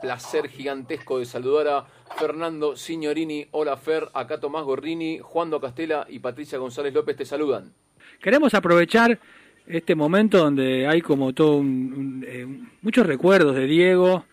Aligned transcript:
placer 0.00 0.48
gigantesco 0.48 1.18
de 1.18 1.24
saludar 1.24 1.68
a 1.68 1.86
Fernando 2.16 2.76
Signorini. 2.76 3.46
Hola 3.50 3.76
Fer, 3.76 4.08
acá 4.14 4.38
Tomás 4.38 4.64
Gorrini, 4.64 5.18
Juan 5.20 5.50
Do 5.50 5.60
Castela 5.60 6.06
y 6.08 6.18
Patricia 6.18 6.58
González 6.58 6.92
López 6.94 7.16
te 7.16 7.24
saludan. 7.24 7.72
Queremos 8.20 8.54
aprovechar 8.54 9.18
este 9.66 9.94
momento 9.94 10.38
donde 10.38 10.86
hay 10.86 11.00
como 11.00 11.32
todo 11.32 11.62
eh, 11.62 12.46
muchos 12.82 13.06
recuerdos 13.06 13.54
de 13.54 13.66
Diego. 13.66 14.24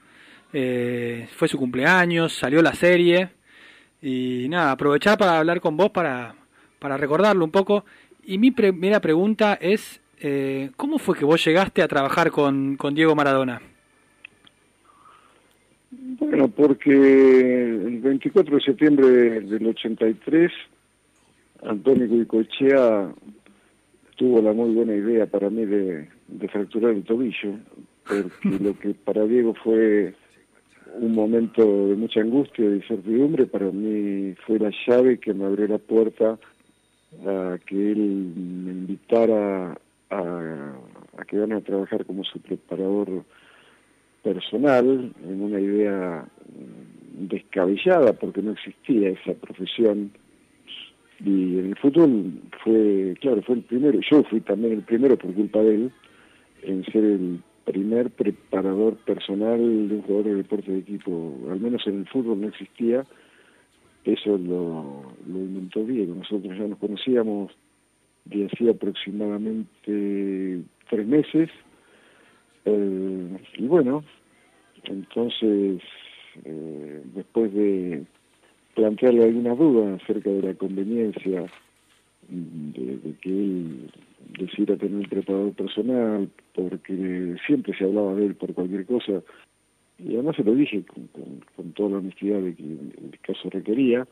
Eh, 0.53 1.29
fue 1.35 1.47
su 1.47 1.57
cumpleaños, 1.57 2.33
salió 2.33 2.61
la 2.61 2.73
serie 2.73 3.29
y 4.01 4.47
nada, 4.49 4.71
aprovechar 4.71 5.17
para 5.17 5.37
hablar 5.37 5.61
con 5.61 5.77
vos 5.77 5.91
para, 5.91 6.35
para 6.79 6.97
recordarlo 6.97 7.45
un 7.45 7.51
poco. 7.51 7.85
Y 8.23 8.37
mi 8.37 8.51
primera 8.51 8.99
pregunta 8.99 9.57
es, 9.59 10.01
eh, 10.19 10.71
¿cómo 10.75 10.99
fue 10.99 11.17
que 11.17 11.25
vos 11.25 11.43
llegaste 11.43 11.81
a 11.81 11.87
trabajar 11.87 12.31
con, 12.31 12.75
con 12.75 12.93
Diego 12.93 13.15
Maradona? 13.15 13.61
Bueno, 16.21 16.49
porque 16.49 16.91
el 16.91 17.99
24 17.99 18.55
de 18.55 18.61
septiembre 18.61 19.07
del 19.41 19.65
83, 19.65 20.51
Antonio 21.63 22.07
Guicochea 22.07 23.11
tuvo 24.17 24.39
la 24.39 24.53
muy 24.53 24.71
buena 24.71 24.93
idea 24.93 25.25
para 25.25 25.49
mí 25.49 25.65
de, 25.65 26.07
de 26.27 26.47
fracturar 26.47 26.91
el 26.91 27.03
tobillo, 27.03 27.57
porque 28.07 28.59
lo 28.63 28.77
que 28.77 28.93
para 28.93 29.25
Diego 29.25 29.55
fue 29.63 30.13
un 30.99 31.15
momento 31.15 31.87
de 31.87 31.95
mucha 31.95 32.19
angustia 32.19 32.65
y 32.65 32.75
incertidumbre, 32.75 33.47
para 33.47 33.71
mí 33.71 34.35
fue 34.45 34.59
la 34.59 34.71
llave 34.85 35.17
que 35.17 35.33
me 35.33 35.45
abrió 35.45 35.67
la 35.67 35.79
puerta 35.79 36.37
a 37.25 37.57
que 37.65 37.91
él 37.93 37.97
me 37.97 38.71
invitara 38.71 39.75
a, 40.11 40.73
a 41.17 41.25
quedarme 41.25 41.55
a 41.55 41.61
trabajar 41.61 42.05
como 42.05 42.23
su 42.23 42.39
preparador 42.39 43.23
personal, 44.23 45.13
en 45.23 45.41
una 45.41 45.59
idea 45.59 46.25
descabellada, 47.13 48.13
porque 48.13 48.41
no 48.41 48.51
existía 48.51 49.09
esa 49.09 49.33
profesión. 49.33 50.11
Y 51.23 51.59
en 51.59 51.67
el 51.67 51.75
fútbol 51.77 52.41
fue, 52.63 53.15
claro, 53.21 53.41
fue 53.43 53.55
el 53.55 53.61
primero, 53.61 53.99
yo 54.09 54.23
fui 54.23 54.41
también 54.41 54.73
el 54.73 54.81
primero 54.81 55.17
por 55.17 55.33
culpa 55.33 55.59
de 55.59 55.75
él, 55.75 55.91
en 56.63 56.83
ser 56.85 57.03
el 57.03 57.43
primer 57.65 58.09
preparador 58.09 58.95
personal 58.97 59.59
de 59.59 59.95
un 59.95 60.01
jugador 60.01 60.25
de 60.25 60.35
deporte 60.35 60.71
de 60.71 60.79
equipo, 60.79 61.37
al 61.49 61.59
menos 61.59 61.85
en 61.85 61.99
el 61.99 62.07
fútbol 62.07 62.41
no 62.41 62.47
existía, 62.47 63.05
eso 64.03 64.37
lo, 64.37 65.13
lo 65.27 65.37
inventó 65.37 65.83
Diego, 65.83 66.15
nosotros 66.15 66.57
ya 66.57 66.67
nos 66.67 66.79
conocíamos 66.79 67.51
de 68.25 68.47
hacía 68.47 68.71
aproximadamente 68.71 70.61
tres 70.89 71.07
meses, 71.07 71.49
eh, 72.65 73.37
y 73.57 73.67
bueno, 73.67 74.03
entonces, 74.83 75.81
eh, 76.45 77.01
después 77.13 77.53
de 77.53 78.03
plantearle 78.75 79.25
algunas 79.25 79.57
dudas 79.57 80.01
acerca 80.01 80.29
de 80.29 80.41
la 80.41 80.53
conveniencia 80.53 81.45
de, 82.29 83.15
que 83.21 83.29
él 83.29 83.91
decidiera 84.39 84.77
tener 84.77 84.95
un 84.95 85.09
preparador 85.09 85.53
personal, 85.53 86.29
porque 86.53 87.35
siempre 87.45 87.77
se 87.77 87.83
hablaba 87.83 88.15
de 88.15 88.27
él 88.27 88.35
por 88.35 88.53
cualquier 88.53 88.85
cosa, 88.85 89.21
y 89.99 90.13
además 90.13 90.35
se 90.35 90.43
lo 90.43 90.55
dije 90.55 90.83
con, 90.85 91.07
con, 91.55 91.73
toda 91.73 91.91
la 91.91 91.97
honestidad 91.97 92.39
de 92.39 92.55
que 92.55 92.63
el 92.63 93.19
caso 93.21 93.49
requería, 93.49 94.07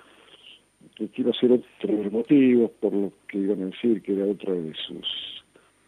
que 0.95 1.07
quiero 1.09 1.31
hacer 1.31 1.51
otros 1.51 2.11
motivos 2.11 2.71
por 2.79 2.93
lo 2.93 3.11
que 3.27 3.37
iban 3.39 3.63
a 3.63 3.65
decir 3.67 4.01
que 4.01 4.13
era 4.13 4.25
otra 4.25 4.53
de 4.53 4.73
sus 4.75 5.43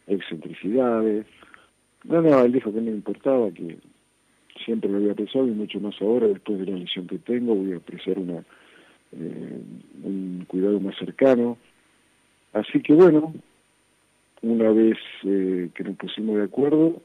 excentricidades. 0.07 1.25
No, 2.03 2.21
no, 2.21 2.41
él 2.41 2.51
dijo 2.51 2.73
que 2.73 2.81
no 2.81 2.91
importaba, 2.91 3.51
que 3.51 3.77
siempre 4.65 4.89
lo 4.89 4.97
había 4.97 5.13
pensado 5.13 5.47
y 5.47 5.51
mucho 5.51 5.79
más 5.79 5.95
ahora, 6.01 6.27
después 6.27 6.59
de 6.59 6.65
la 6.71 6.77
lesión 6.77 7.07
que 7.07 7.19
tengo, 7.19 7.55
voy 7.55 7.73
a 7.73 7.77
apreciar 7.77 8.17
una, 8.19 8.43
eh, 9.11 9.61
un 10.03 10.45
cuidado 10.47 10.79
más 10.79 10.95
cercano. 10.97 11.57
Así 12.53 12.81
que 12.81 12.93
bueno, 12.93 13.33
una 14.41 14.71
vez 14.71 14.97
eh, 15.23 15.69
que 15.73 15.83
nos 15.83 15.95
pusimos 15.97 16.37
de 16.37 16.43
acuerdo, 16.43 17.01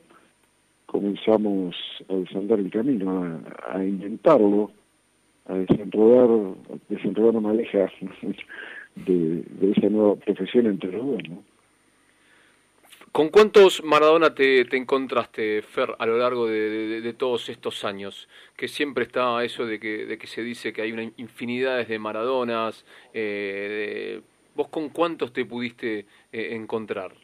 comenzamos 0.86 1.76
a 2.08 2.14
desandar 2.14 2.58
el 2.58 2.70
camino, 2.70 3.22
a, 3.22 3.76
a 3.76 3.84
intentarlo, 3.84 4.70
a 5.48 5.54
desenrodar, 5.54 6.54
a 6.70 6.76
desenrodar 6.88 7.36
una 7.36 7.50
aleja 7.50 7.90
de, 9.06 9.44
esa 9.76 9.88
nueva 9.88 10.16
profesión 10.16 10.66
entre 10.66 10.92
los. 10.92 11.22
¿Con 13.16 13.30
cuántos 13.30 13.82
Maradona 13.82 14.34
te, 14.34 14.66
te 14.66 14.76
encontraste, 14.76 15.62
Fer, 15.62 15.94
a 15.98 16.04
lo 16.04 16.18
largo 16.18 16.46
de, 16.46 17.00
de, 17.00 17.12
todos 17.14 17.48
estos 17.48 17.82
años? 17.82 18.28
Que 18.54 18.68
siempre 18.68 19.04
está 19.04 19.42
eso 19.42 19.64
de 19.64 19.80
que, 19.80 20.04
de 20.04 20.18
que 20.18 20.26
se 20.26 20.42
dice 20.42 20.70
que 20.74 20.82
hay 20.82 20.92
una 20.92 21.04
infinidades 21.16 21.88
de 21.88 21.98
Maradonas. 21.98 22.84
Eh. 23.14 24.20
¿Vos 24.54 24.68
con 24.68 24.90
cuántos 24.90 25.32
te 25.32 25.46
pudiste 25.46 26.04
eh, 26.30 26.48
encontrar? 26.50 27.14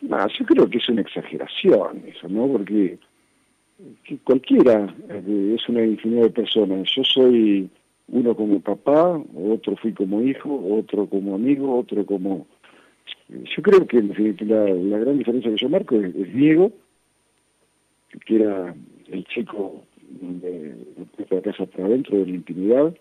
Yo 0.00 0.46
creo 0.46 0.70
que 0.70 0.78
es 0.78 0.88
una 0.88 1.02
exageración 1.02 2.02
eso, 2.06 2.26
¿no? 2.26 2.46
Porque 2.46 2.98
que 4.04 4.18
cualquiera 4.24 4.86
eh, 5.10 5.54
es 5.54 5.68
una 5.68 5.84
infinidad 5.84 6.22
de 6.22 6.30
personas. 6.30 6.88
Yo 6.96 7.04
soy 7.04 7.68
uno 8.08 8.34
como 8.34 8.58
papá, 8.60 9.22
otro 9.36 9.76
fui 9.76 9.92
como 9.92 10.22
hijo, 10.22 10.78
otro 10.78 11.04
como 11.10 11.34
amigo, 11.34 11.78
otro 11.78 12.06
como 12.06 12.46
yo 13.30 13.62
creo 13.62 13.86
que 13.86 14.02
la, 14.02 14.98
gran 14.98 15.18
diferencia 15.18 15.50
que 15.50 15.56
yo 15.56 15.68
marco 15.68 15.96
es, 15.96 16.32
Diego, 16.32 16.72
que 18.26 18.36
era 18.36 18.74
el 19.08 19.24
chico 19.26 19.84
de, 20.08 20.74
la 21.30 21.40
casa 21.42 21.66
para 21.66 21.86
adentro, 21.86 22.18
de 22.18 22.26
la 22.26 22.32
intimidad, 22.32 22.94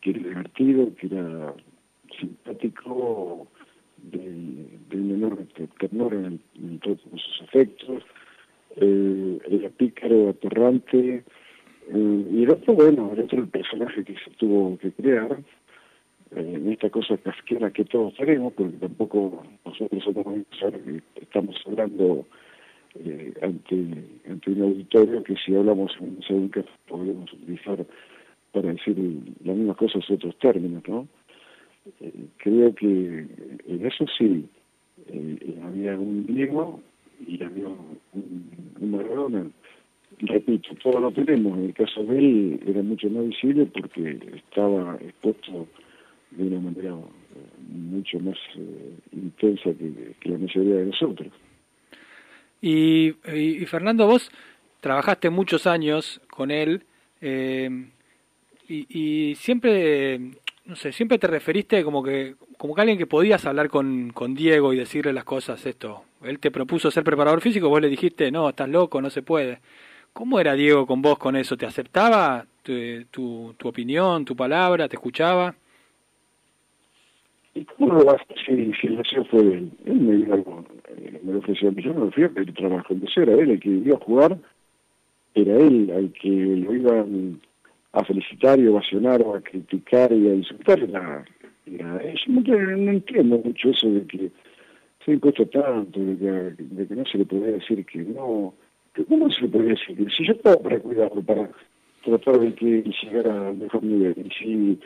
que 0.00 0.10
era 0.10 0.20
divertido, 0.20 0.94
que 0.96 1.06
era 1.06 1.54
simpático, 2.18 3.46
de, 4.02 4.66
de 4.90 4.96
un 4.96 5.10
enorme 5.12 5.46
ternura 5.78 6.16
en, 6.16 6.78
todos 6.80 7.00
sus 7.00 7.42
afectos, 7.42 8.02
eh, 8.76 9.38
era 9.48 9.68
pícaro, 9.70 10.30
aterrante, 10.30 11.24
eh, 11.88 12.26
y 12.32 12.42
el 12.42 12.50
otro, 12.50 12.74
bueno, 12.74 13.12
el 13.12 13.20
otro 13.20 13.46
personaje 13.46 14.04
que 14.04 14.14
se 14.14 14.30
tuvo 14.38 14.78
que 14.78 14.90
crear, 14.92 15.38
en 16.36 16.72
esta 16.72 16.90
cosa 16.90 17.16
casquera 17.18 17.70
que 17.70 17.84
todos 17.84 18.14
tenemos, 18.14 18.52
porque 18.54 18.76
tampoco 18.78 19.44
nosotros 19.64 20.02
somos 20.04 20.26
estamos 21.20 21.56
hablando 21.66 22.26
eh, 22.96 23.32
ante, 23.42 23.74
ante 24.28 24.50
un 24.50 24.62
auditorio 24.62 25.22
que 25.22 25.34
si 25.36 25.54
hablamos 25.54 25.92
en 26.00 26.18
un 26.28 26.50
que 26.50 26.64
podemos 26.86 27.32
utilizar 27.32 27.84
para 28.52 28.72
decir 28.72 28.96
las 29.44 29.56
mismas 29.56 29.76
cosas 29.76 30.08
otros 30.08 30.36
términos, 30.38 30.82
¿no? 30.88 31.08
Eh, 32.00 32.26
creo 32.38 32.74
que 32.74 33.26
en 33.66 33.86
eso 33.86 34.06
sí 34.16 34.46
eh, 35.08 35.58
había 35.64 35.98
un 35.98 36.26
Diego 36.26 36.80
y 37.26 37.42
había 37.42 37.66
un, 37.66 38.48
un. 38.80 39.52
Repito, 40.20 40.68
todo 40.82 41.00
lo 41.00 41.10
tenemos. 41.10 41.58
En 41.58 41.64
el 41.64 41.74
caso 41.74 42.04
de 42.04 42.18
él 42.18 42.60
era 42.66 42.82
mucho 42.82 43.10
más 43.10 43.26
visible 43.26 43.66
porque 43.66 44.18
estaba 44.36 44.96
expuesto 45.00 45.66
de 46.36 46.42
una 46.44 46.60
manera 46.60 46.90
eh, 46.90 47.62
mucho 47.68 48.18
más 48.20 48.36
eh, 48.56 48.94
intensa 49.12 49.70
que, 49.78 50.14
que, 50.20 50.28
la 50.28 50.38
mayoría 50.38 50.76
de 50.76 50.86
nosotros. 50.86 51.32
Y, 52.60 53.14
y, 53.30 53.66
Fernando, 53.66 54.06
vos 54.06 54.30
trabajaste 54.80 55.30
muchos 55.30 55.66
años 55.66 56.20
con 56.30 56.50
él 56.50 56.84
eh, 57.20 57.68
y, 58.68 58.86
y, 58.88 59.34
siempre, 59.34 60.18
no 60.64 60.76
sé, 60.76 60.92
siempre 60.92 61.18
te 61.18 61.26
referiste 61.26 61.84
como 61.84 62.02
que 62.02 62.34
como 62.56 62.74
que 62.74 62.80
alguien 62.80 62.98
que 62.98 63.06
podías 63.06 63.44
hablar 63.46 63.68
con, 63.68 64.10
con 64.10 64.34
Diego 64.34 64.72
y 64.72 64.76
decirle 64.78 65.12
las 65.12 65.24
cosas, 65.24 65.64
esto. 65.66 66.04
Él 66.22 66.38
te 66.38 66.50
propuso 66.50 66.90
ser 66.90 67.04
preparador 67.04 67.40
físico, 67.40 67.68
vos 67.68 67.80
le 67.80 67.88
dijiste, 67.88 68.30
no, 68.30 68.48
estás 68.48 68.68
loco, 68.68 69.02
no 69.02 69.10
se 69.10 69.22
puede. 69.22 69.60
¿Cómo 70.12 70.40
era 70.40 70.54
Diego 70.54 70.86
con 70.86 71.02
vos 71.02 71.18
con 71.18 71.36
eso? 71.36 71.56
¿Te 71.56 71.66
aceptaba 71.66 72.46
tu, 72.62 72.72
tu, 73.10 73.54
tu 73.58 73.68
opinión, 73.68 74.24
tu 74.24 74.36
palabra? 74.36 74.88
¿Te 74.88 74.96
escuchaba? 74.96 75.54
¿Y 77.54 77.64
cómo 77.64 77.94
lo 77.94 78.04
vas 78.04 78.20
si, 78.44 78.72
si 78.72 78.86
el 78.88 78.96
deseo 78.96 79.24
fue 79.26 79.40
él? 79.40 79.70
Él 79.86 80.00
me 80.00 80.16
dijo 80.16 80.34
algo, 80.34 80.64
eh, 80.88 81.20
me 81.22 81.32
lo 81.34 81.38
ofreció 81.38 81.68
a 81.68 81.72
mí, 81.72 81.82
yo 81.82 81.94
no 81.94 82.06
lo 82.06 82.10
fui 82.10 82.24
a 82.24 82.28
pedir 82.28 82.52
trabajo, 82.54 82.92
el 82.92 83.00
deseo 83.00 83.22
era 83.22 83.34
él, 83.34 83.50
el 83.50 83.60
que 83.60 83.68
iba 83.68 83.96
a 83.96 84.04
jugar, 84.04 84.38
era 85.34 85.56
él, 85.56 85.90
al 85.94 86.12
que 86.12 86.28
lo 86.28 86.74
iban 86.74 87.40
a 87.92 88.04
felicitar 88.04 88.58
y 88.58 88.66
ovacionar 88.66 89.22
o 89.22 89.36
a 89.36 89.40
criticar 89.40 90.12
y 90.12 90.28
a 90.28 90.34
insultar, 90.34 90.80
era, 90.80 91.24
era 91.66 92.02
yo 92.12 92.32
no, 92.32 92.76
no 92.76 92.90
entiendo 92.90 93.38
mucho 93.38 93.70
eso 93.70 93.88
de 93.88 94.04
que 94.06 94.30
se 95.04 95.10
ha 95.12 95.14
impuesto 95.14 95.46
tanto, 95.46 96.00
de 96.00 96.16
que, 96.16 96.64
de 96.64 96.86
que 96.88 96.94
no 96.96 97.04
se 97.06 97.18
le 97.18 97.24
podía 97.24 97.52
decir 97.52 97.84
que 97.86 97.98
no, 97.98 98.52
¿cómo 99.08 99.30
se 99.30 99.42
le 99.42 99.48
podía 99.48 99.70
decir 99.70 99.96
que 99.96 100.10
si 100.10 100.26
yo 100.26 100.32
estaba 100.32 100.56
para 100.56 100.80
cuidarlo, 100.80 101.22
para 101.22 101.48
tratar 102.04 102.40
de 102.40 102.52
que 102.54 102.82
llegara 103.02 103.48
al 103.48 103.58
mejor 103.58 103.84
nivel, 103.84 104.14
y 104.26 104.30
si 104.30 104.80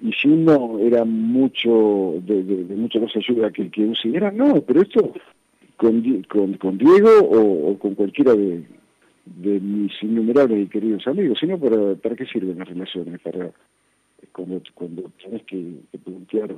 y 0.00 0.12
si 0.12 0.28
uno 0.28 0.78
era 0.78 1.04
mucho 1.04 2.14
de, 2.22 2.42
de, 2.42 2.64
de 2.64 2.76
mucha 2.76 3.00
más 3.00 3.14
ayuda 3.14 3.52
que 3.52 3.62
el 3.62 3.70
que 3.70 3.82
uno 3.82 3.94
era, 4.04 4.30
no, 4.30 4.60
pero 4.62 4.82
esto 4.82 5.12
con, 5.76 6.56
con, 6.58 6.78
Diego 6.78 7.10
o, 7.20 7.78
con 7.78 7.94
cualquiera 7.94 8.34
de, 8.34 8.64
de 9.24 9.60
mis 9.60 9.92
innumerables 10.02 10.64
y 10.64 10.68
queridos 10.68 11.06
amigos, 11.06 11.38
sino 11.40 11.58
para, 11.58 11.94
para 11.96 12.16
qué 12.16 12.26
sirven 12.26 12.58
las 12.58 12.68
relaciones, 12.68 13.20
para 13.20 13.50
cuando, 14.32 14.62
cuando 14.74 15.10
tenés 15.22 15.42
que, 15.42 15.74
plantear, 16.04 16.52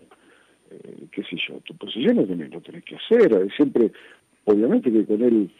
eh, 0.71 1.07
qué 1.11 1.23
sé 1.23 1.37
yo, 1.49 1.55
tu 1.65 1.75
posición 1.77 2.17
lo 2.17 2.27
tenés, 2.27 2.51
lo 2.51 2.61
tenés 2.61 2.85
que 2.85 2.97
hacer, 2.97 3.49
siempre, 3.57 3.91
obviamente 4.45 4.93
que 4.93 5.05
con 5.05 5.23
él 5.23 5.51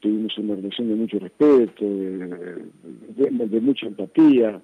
tuvimos 0.00 0.36
una 0.38 0.56
relación 0.56 0.88
de 0.88 0.94
mucho 0.94 1.18
respeto, 1.18 1.84
de, 1.84 3.60
mucha 3.60 3.86
empatía, 3.86 4.60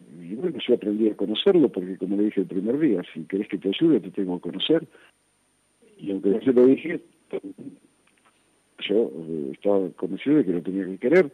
y 0.00 0.34
bueno, 0.34 0.58
yo 0.66 0.74
aprendí 0.74 1.08
a 1.08 1.16
conocerlo 1.16 1.68
porque 1.70 1.96
como 1.96 2.16
le 2.16 2.24
dije 2.24 2.40
el 2.40 2.46
primer 2.46 2.78
día, 2.78 3.02
si 3.12 3.24
querés 3.24 3.48
que 3.48 3.58
te 3.58 3.68
ayude 3.68 4.00
te 4.00 4.10
tengo 4.10 4.36
que 4.40 4.50
conocer, 4.50 4.86
y 5.98 6.10
aunque 6.10 6.30
no 6.30 6.40
se 6.40 6.52
lo 6.52 6.66
dije, 6.66 7.00
yo 8.88 9.10
eh, 9.14 9.50
estaba 9.52 9.88
convencido 9.90 10.36
de 10.36 10.44
que 10.44 10.52
lo 10.52 10.62
tenía 10.62 10.84
que 10.84 10.98
querer, 10.98 11.32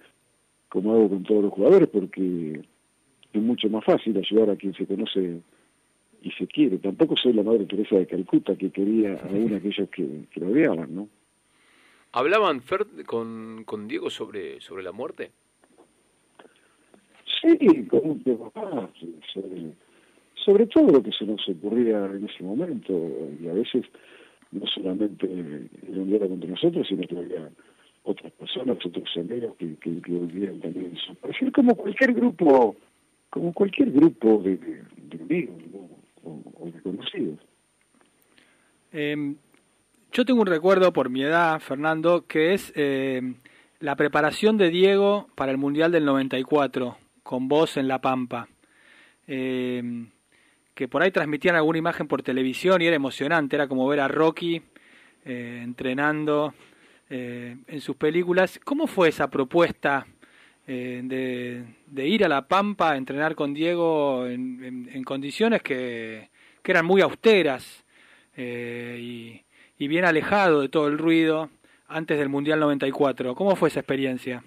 como 0.68 0.92
hago 0.92 1.08
con 1.08 1.22
todos 1.24 1.42
los 1.44 1.52
jugadores, 1.52 1.88
porque 1.88 2.62
es 3.32 3.42
mucho 3.42 3.68
más 3.68 3.84
fácil 3.84 4.16
ayudar 4.16 4.50
a 4.50 4.56
quien 4.56 4.74
se 4.74 4.86
conoce 4.86 5.40
y 6.22 6.30
se 6.32 6.46
quiere. 6.46 6.78
Tampoco 6.78 7.16
soy 7.16 7.32
la 7.32 7.42
Madre 7.42 7.66
Teresa 7.66 7.96
de 7.96 8.06
Calcuta 8.06 8.56
que 8.56 8.70
quería 8.70 9.14
a 9.14 9.26
uno 9.30 9.48
de 9.48 9.56
aquellos 9.56 9.88
que, 9.90 10.24
que 10.30 10.40
lo 10.40 10.48
odiaban, 10.48 10.94
¿no? 10.94 11.08
¿Hablaban 12.12 12.60
Fer 12.60 12.86
con, 13.06 13.64
con 13.64 13.88
Diego 13.88 14.10
sobre, 14.10 14.60
sobre 14.60 14.82
la 14.82 14.92
muerte? 14.92 15.30
Sí, 17.42 17.86
con 17.86 18.08
un 18.08 18.22
tema 18.22 18.50
sobre, 19.34 19.72
sobre 20.36 20.66
todo 20.66 20.92
lo 20.92 21.02
que 21.02 21.10
se 21.10 21.24
nos 21.24 21.46
ocurría 21.48 22.06
en 22.06 22.24
ese 22.24 22.44
momento, 22.44 22.92
y 23.40 23.48
a 23.48 23.52
veces 23.52 23.84
no 24.52 24.64
solamente 24.66 25.26
el 25.26 25.68
hundiera 25.98 26.28
contra 26.28 26.48
nosotros, 26.48 26.86
sino 26.86 27.06
que 27.06 27.18
había 27.18 27.50
otras 28.04 28.32
personas, 28.32 28.78
otros 28.84 29.08
amigos 29.16 29.56
que, 29.58 29.74
que, 29.76 30.00
que 30.00 30.46
también 30.62 30.96
su 31.04 31.14
perfil, 31.16 31.50
como 31.50 31.74
cualquier 31.74 32.12
grupo, 32.12 32.76
como 33.30 33.52
cualquier 33.52 33.90
grupo 33.90 34.38
de, 34.38 34.84
amigos 35.20 35.56
o, 36.22 36.66
de 36.66 36.80
conocidos. 36.80 37.38
Em, 38.92 39.36
yo 40.12 40.24
tengo 40.24 40.42
un 40.42 40.46
recuerdo 40.46 40.92
por 40.92 41.10
mi 41.10 41.22
edad, 41.22 41.58
Fernando, 41.60 42.26
que 42.26 42.54
es 42.54 42.72
eh, 42.76 43.34
la 43.80 43.96
preparación 43.96 44.58
de 44.58 44.70
Diego 44.70 45.28
para 45.34 45.50
el 45.50 45.58
Mundial 45.58 45.90
del 45.90 46.04
94, 46.04 46.98
con 47.22 47.48
vos 47.48 47.76
en 47.76 47.88
La 47.88 48.00
Pampa. 48.00 48.48
Eh, 49.26 50.06
que 50.74 50.88
por 50.88 51.02
ahí 51.02 51.10
transmitían 51.10 51.54
alguna 51.54 51.78
imagen 51.78 52.08
por 52.08 52.22
televisión 52.22 52.80
y 52.80 52.86
era 52.86 52.96
emocionante, 52.96 53.56
era 53.56 53.68
como 53.68 53.86
ver 53.86 54.00
a 54.00 54.08
Rocky 54.08 54.62
eh, 55.24 55.60
entrenando 55.62 56.54
en 57.10 57.80
sus 57.82 57.96
películas. 57.96 58.58
¿Cómo 58.64 58.86
fue 58.86 59.10
esa 59.10 59.28
propuesta 59.28 60.06
de, 60.66 61.66
ir 61.94 62.24
a 62.24 62.28
La 62.28 62.48
Pampa 62.48 62.92
a 62.92 62.96
entrenar 62.96 63.34
con 63.34 63.52
Diego 63.52 64.26
en, 64.26 65.04
condiciones 65.04 65.62
que, 65.62 66.30
eran 66.64 66.86
muy 66.86 67.02
austeras? 67.02 67.84
y, 68.34 69.42
y 69.82 69.88
bien 69.88 70.04
alejado 70.04 70.60
de 70.60 70.68
todo 70.68 70.86
el 70.86 70.96
ruido 70.96 71.50
antes 71.88 72.16
del 72.16 72.28
Mundial 72.28 72.60
94. 72.60 73.34
¿Cómo 73.34 73.56
fue 73.56 73.68
esa 73.68 73.80
experiencia? 73.80 74.44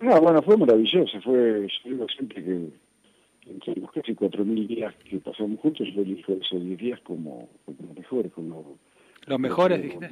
No, 0.00 0.20
bueno, 0.20 0.42
fue 0.42 0.56
maravilloso. 0.56 1.20
Fue, 1.22 1.66
yo 1.66 1.90
digo 1.90 2.06
siempre 2.08 2.44
que 2.44 2.68
entre 3.46 3.76
los 3.76 3.90
casi 3.92 4.14
4.000 4.14 4.66
días 4.66 4.94
que 5.08 5.18
pasamos 5.18 5.60
juntos, 5.60 5.86
yo 5.94 6.02
elijo 6.02 6.32
esos 6.32 6.64
10 6.64 6.78
días 6.78 7.00
como, 7.00 7.48
los 7.66 7.96
mejores. 7.96 8.32
Como, 8.32 8.78
¿Los 9.26 9.40
mejores, 9.40 9.82
dijiste? 9.82 10.10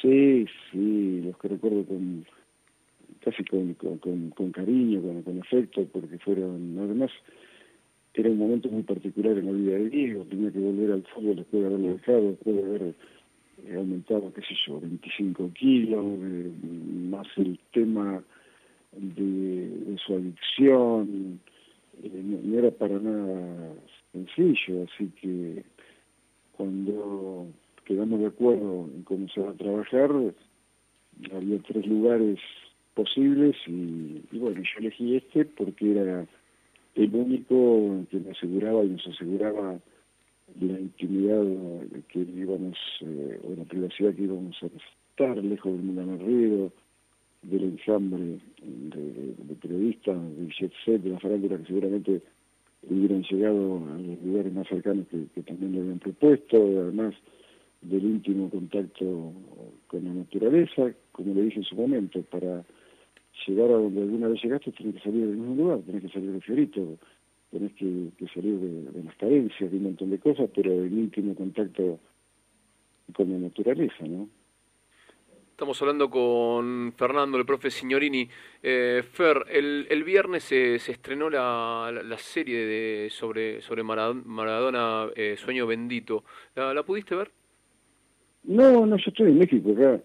Sí, 0.00 0.46
sí, 0.70 1.22
los 1.22 1.36
que 1.38 1.48
recuerdo 1.48 1.84
con 1.84 2.26
casi 3.20 3.44
con, 3.44 3.74
con, 3.74 4.30
con, 4.30 4.50
cariño, 4.50 5.00
con, 5.00 5.22
con 5.22 5.40
afecto, 5.40 5.86
porque 5.92 6.18
fueron, 6.18 6.76
además, 6.78 7.10
era 8.14 8.30
un 8.30 8.38
momento 8.38 8.68
muy 8.68 8.82
particular 8.82 9.38
en 9.38 9.46
la 9.46 9.52
vida 9.52 9.78
de 9.78 9.90
Diego, 9.90 10.24
tenía 10.24 10.50
que 10.50 10.58
volver 10.58 10.90
al 10.90 11.04
fútbol 11.04 11.36
después 11.36 11.62
de 11.62 11.68
haberlo 11.68 11.92
dejado, 11.92 12.30
después 12.30 12.56
de 12.56 12.62
haber 12.62 12.94
eh, 13.64 13.76
aumentado, 13.76 14.32
qué 14.34 14.40
sé 14.40 14.54
yo, 14.66 14.80
25 14.80 15.52
kilos, 15.54 16.04
más 17.10 17.28
el 17.36 17.60
tema 17.72 18.24
de, 18.92 19.96
su 20.04 20.14
adicción, 20.14 21.40
eh, 22.02 22.10
no, 22.12 22.58
era 22.58 22.70
para 22.70 22.98
nada 22.98 23.74
sencillo, 24.12 24.84
así 24.84 25.10
que 25.20 25.64
cuando 26.56 27.46
quedamos 27.84 28.20
de 28.20 28.26
acuerdo 28.26 28.88
en 28.94 29.26
va 29.44 29.50
a 29.50 29.54
trabajar, 29.54 30.10
había 31.32 31.58
tres 31.62 31.86
lugares 31.86 32.38
posibles 32.94 33.56
y, 33.66 34.22
y 34.30 34.38
bueno, 34.38 34.60
yo 34.60 34.78
elegí 34.80 35.16
este 35.16 35.44
porque 35.44 35.92
era 35.92 36.26
el 36.94 37.14
único 37.14 38.04
que 38.10 38.18
me 38.18 38.30
aseguraba 38.32 38.84
y 38.84 38.90
nos 38.90 39.06
aseguraba 39.06 39.78
la 40.60 40.80
intimidad 40.80 41.42
que 42.08 42.20
íbamos, 42.20 42.76
eh, 43.00 43.40
o 43.44 43.54
la 43.56 43.64
privacidad 43.64 44.14
que 44.14 44.22
íbamos 44.22 44.56
a 44.62 44.66
estar, 44.66 45.36
lejos 45.38 45.72
del 45.72 45.82
mundo 45.82 46.16
ruido, 46.24 46.72
del 47.42 47.64
enjambre 47.64 48.38
de, 48.62 49.54
periodistas, 49.60 50.16
del 50.36 50.48
jet 50.52 50.72
set, 50.84 51.02
de 51.02 51.10
la 51.10 51.20
farándula 51.20 51.58
que 51.58 51.66
seguramente 51.66 52.22
hubieran 52.88 53.22
llegado 53.22 53.76
a 53.92 53.98
los 53.98 54.22
lugares 54.22 54.52
más 54.52 54.68
cercanos 54.68 55.06
que, 55.08 55.42
también 55.42 55.72
le 55.72 55.80
habían 55.80 55.98
propuesto, 55.98 56.56
además 56.56 57.14
del 57.80 58.04
íntimo 58.04 58.48
contacto 58.48 59.32
con 59.88 60.04
la 60.04 60.14
naturaleza, 60.14 60.92
como 61.10 61.34
le 61.34 61.42
dije 61.42 61.58
en 61.58 61.64
su 61.64 61.74
momento, 61.74 62.22
para 62.22 62.64
llegar 63.46 63.70
a 63.70 63.74
donde 63.74 64.02
alguna 64.02 64.28
vez 64.28 64.42
llegaste, 64.42 64.72
tenés 64.72 64.94
que 64.94 65.00
salir 65.00 65.26
del 65.26 65.36
mismo 65.36 65.54
lugar, 65.56 65.80
tenés 65.80 66.02
que 66.02 66.08
salir 66.08 66.32
de 66.32 66.40
Fiorito, 66.40 66.98
tenés 67.50 67.72
que, 67.72 68.26
salir 68.32 68.58
de, 68.58 69.02
las 69.02 69.16
carencias, 69.16 69.70
de 69.70 69.76
un 69.76 69.84
montón 69.84 70.10
de 70.10 70.18
cosas, 70.18 70.48
pero 70.54 70.72
en 70.72 70.98
íntimo 70.98 71.34
contacto 71.34 71.98
con 73.14 73.30
la 73.30 73.38
naturaleza, 73.38 74.06
¿no? 74.06 74.28
Estamos 75.52 75.80
hablando 75.82 76.08
con 76.08 76.94
Fernando, 76.96 77.36
el 77.36 77.44
profe 77.44 77.70
Signorini. 77.70 78.26
Eh, 78.62 79.02
Fer, 79.12 79.44
el, 79.50 79.86
el 79.90 80.02
viernes 80.02 80.44
se, 80.44 80.78
se 80.78 80.92
estrenó 80.92 81.28
la, 81.28 81.92
la, 82.02 82.18
serie 82.18 82.64
de, 82.64 83.10
sobre, 83.10 83.60
sobre 83.60 83.82
Maradona, 83.82 85.08
eh, 85.14 85.36
Sueño 85.36 85.66
Bendito. 85.66 86.24
¿La, 86.56 86.72
¿La, 86.72 86.82
pudiste 86.82 87.14
ver? 87.14 87.30
No, 88.44 88.86
no, 88.86 88.96
yo 88.96 89.04
estoy 89.06 89.30
en 89.30 89.38
México 89.38 89.72
acá. 89.72 90.00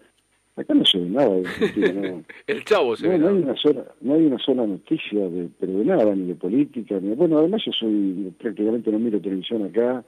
Acá 0.56 0.74
no 0.74 0.84
se 0.84 0.98
ve 0.98 1.06
nada 1.08 1.30
de 1.34 2.24
El 2.46 2.64
chavo 2.64 2.94
se 2.94 3.06
no, 3.06 3.12
ve. 3.12 3.18
No 3.18 3.28
hay, 3.28 3.42
una 3.42 3.56
sola, 3.56 3.84
no 4.02 4.14
hay 4.14 4.26
una 4.26 4.38
sola 4.38 4.66
noticia, 4.66 5.28
de, 5.28 5.48
pero 5.58 5.78
de 5.78 5.84
nada, 5.86 6.14
ni 6.14 6.26
de 6.26 6.34
política, 6.34 7.00
ni 7.00 7.14
Bueno, 7.14 7.38
además 7.38 7.62
yo 7.64 7.72
soy, 7.72 8.32
prácticamente 8.38 8.92
no 8.92 8.98
miro 8.98 9.18
televisión 9.18 9.64
acá, 9.64 10.04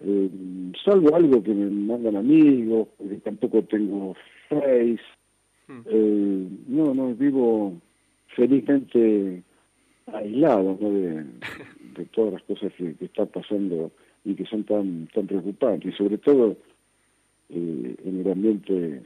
eh, 0.00 0.30
salvo 0.82 1.14
algo 1.14 1.42
que 1.42 1.52
me 1.52 1.70
mandan 1.70 2.16
amigos, 2.16 2.88
porque 2.96 3.16
tampoco 3.16 3.62
tengo 3.62 4.16
Hmm. 4.50 5.82
Eh, 5.86 6.48
no, 6.66 6.94
no, 6.94 7.14
vivo 7.14 7.80
felizmente 8.34 9.42
aislado 10.12 10.76
¿no? 10.80 10.90
de, 10.90 11.24
de 11.96 12.04
todas 12.06 12.34
las 12.34 12.42
cosas 12.42 12.72
que, 12.74 12.94
que 12.96 13.04
están 13.04 13.28
pasando 13.28 13.92
y 14.24 14.34
que 14.34 14.44
son 14.46 14.64
tan, 14.64 15.06
tan 15.14 15.26
preocupantes, 15.26 15.94
y 15.94 15.96
sobre 15.96 16.18
todo 16.18 16.56
eh, 17.48 17.96
en 18.04 18.20
el 18.20 18.30
ambiente 18.30 19.02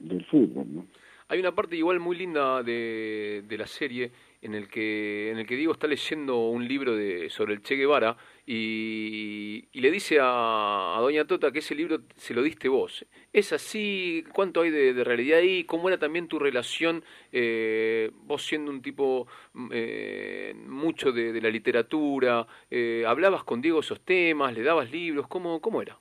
del 0.00 0.24
fútbol, 0.26 0.66
¿no? 0.74 0.86
Hay 1.28 1.38
una 1.38 1.54
parte 1.54 1.76
igual 1.76 1.98
muy 1.98 2.16
linda 2.18 2.62
de, 2.62 3.42
de 3.48 3.58
la 3.58 3.66
serie 3.66 4.10
en 4.42 4.54
el 4.54 4.68
que 4.68 5.30
en 5.30 5.38
el 5.38 5.46
que 5.46 5.56
Diego 5.56 5.72
está 5.72 5.86
leyendo 5.86 6.48
un 6.48 6.66
libro 6.66 6.96
de 6.96 7.30
sobre 7.30 7.54
el 7.54 7.62
Che 7.62 7.76
Guevara 7.76 8.16
y, 8.44 9.68
le 9.72 9.90
dice 9.90 10.18
a, 10.20 10.96
a, 10.96 11.00
Doña 11.00 11.24
Tota 11.24 11.52
que 11.52 11.60
ese 11.60 11.76
libro 11.76 12.00
se 12.16 12.34
lo 12.34 12.42
diste 12.42 12.68
vos. 12.68 13.06
¿Es 13.32 13.52
así? 13.52 14.24
¿Cuánto 14.34 14.62
hay 14.62 14.70
de, 14.70 15.04
realidad 15.04 15.38
ahí? 15.38 15.64
¿Cómo 15.64 15.88
era 15.88 15.98
también 15.98 16.26
tu 16.26 16.38
relación, 16.40 17.04
eh, 17.30 18.10
vos 18.24 18.44
siendo 18.44 18.70
un 18.70 18.82
tipo 18.82 19.28
eh, 19.70 20.54
mucho 20.66 21.12
de, 21.12 21.40
la 21.40 21.50
literatura? 21.50 22.46
Eh, 22.68 23.04
¿Hablabas 23.06 23.44
con 23.44 23.62
Diego 23.62 23.80
esos 23.80 24.00
temas? 24.00 24.54
¿Le 24.54 24.62
dabas 24.62 24.90
libros? 24.90 25.28
¿Cómo, 25.28 25.60
cómo 25.60 25.80
era? 25.80 25.98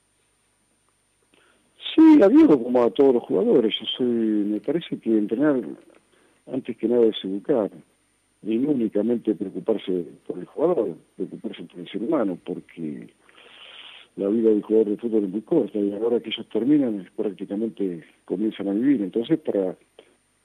Sí, 1.96 2.18
la 2.18 2.28
vivo 2.28 2.62
como 2.64 2.84
a 2.84 2.90
todos 2.90 3.14
los 3.14 3.24
jugadores. 3.24 3.76
Yo 3.80 3.86
soy, 3.98 4.08
me 4.08 4.60
parece 4.62 5.00
que 5.00 5.10
entrenar 5.10 5.62
antes 6.48 6.76
que 6.78 6.88
nada 6.88 7.06
es 7.06 7.24
educar 7.24 7.70
no 8.42 8.72
únicamente 8.72 9.36
preocuparse 9.36 10.06
por 10.26 10.40
el 10.40 10.46
jugador, 10.46 10.96
preocuparse 11.16 11.64
por 11.64 11.80
el 11.80 11.90
ser 11.90 12.02
humano, 12.02 12.38
porque 12.44 13.08
la 14.16 14.28
vida 14.28 14.50
del 14.50 14.64
jugador 14.64 14.90
de 14.90 14.98
fútbol 14.98 15.24
es 15.26 15.30
muy 15.30 15.42
corta 15.42 15.80
y 15.80 15.94
ahora 15.94 16.20
que 16.20 16.30
ellos 16.30 16.48
terminan 16.50 17.08
prácticamente 17.16 18.04
comienzan 18.26 18.68
a 18.68 18.74
vivir. 18.74 19.02
Entonces, 19.02 19.40
para 19.40 19.78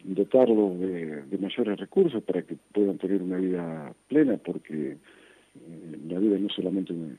dotarlos 0.05 0.79
de, 0.79 1.39
mayores 1.41 1.79
recursos 1.81 2.23
para 2.23 2.43
que 2.43 2.57
puedan 2.73 2.99
tener 2.99 3.23
una 3.23 3.39
vida 3.39 3.95
plena, 4.09 4.37
porque 4.37 4.93
eh, 4.93 5.99
la 6.09 6.19
vida 6.19 6.39
no 6.39 6.47
es 6.47 6.53
solamente 6.53 6.93
una, 6.93 7.17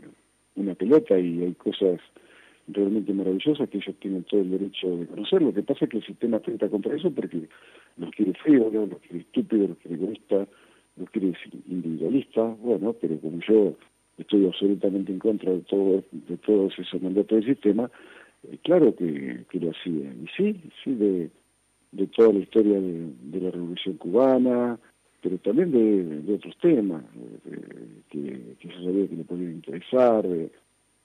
una 0.56 0.76
pelota 0.76 1.20
y 1.20 1.44
hay 1.44 1.54
cosas 1.54 2.00
realmente 2.68 3.14
maravillosas 3.14 3.70
que 3.70 3.78
ellos 3.78 3.96
tienen 4.00 4.24
todo 4.24 4.42
el 4.42 4.52
derecho 4.52 4.98
de 4.98 5.08
conocer. 5.08 5.42
Lo 5.42 5.54
que 5.54 5.64
pasa 5.64 5.86
es 5.86 5.92
que 5.92 5.98
el 5.98 6.06
sistema 6.06 6.38
atenta 6.38 6.70
contra 6.70 6.96
eso 6.96 7.12
porque 7.12 7.48
los 7.98 8.12
quiere 8.12 8.34
feos, 8.34 8.74
los 8.74 9.00
quiere 9.00 9.20
estúpidos, 9.20 9.70
los 9.70 9.78
quiere 9.80 9.96
egoístas, 9.96 10.48
los 10.98 11.10
quiere 11.10 11.34
individualistas. 11.68 12.60
Bueno, 12.60 12.94
pero 12.94 13.20
como 13.20 13.40
yo 13.48 13.76
estoy 14.18 14.46
absolutamente 14.46 15.12
en 15.12 15.20
contra 15.20 15.52
de 15.52 15.62
todo 15.62 16.04
de 16.12 16.38
todos 16.38 16.78
esos 16.78 17.02
mandatos 17.02 17.40
del 17.40 17.56
sistema, 17.56 17.90
eh, 18.44 18.58
claro 18.64 18.96
que, 18.96 19.46
que, 19.50 19.60
lo 19.60 19.72
hacía. 19.72 20.12
Y 20.12 20.28
sí, 20.36 20.62
sí, 20.84 20.96
de, 20.96 21.30
toda 22.16 22.34
la 22.34 22.40
historia 22.40 22.80
de, 22.80 23.40
la 23.40 23.52
Revolución 23.52 23.98
Cubana, 23.98 24.80
pero 25.22 25.38
también 25.40 25.72
de, 25.72 26.34
otros 26.34 26.58
temas 26.58 27.04
eh, 27.46 28.02
que, 28.10 28.20
que 28.60 28.68
yo 28.68 28.84
sabía 28.84 29.08
que 29.08 29.16
le 29.16 29.24
podían 29.24 29.52
interesar, 29.52 30.28
de, 30.28 30.50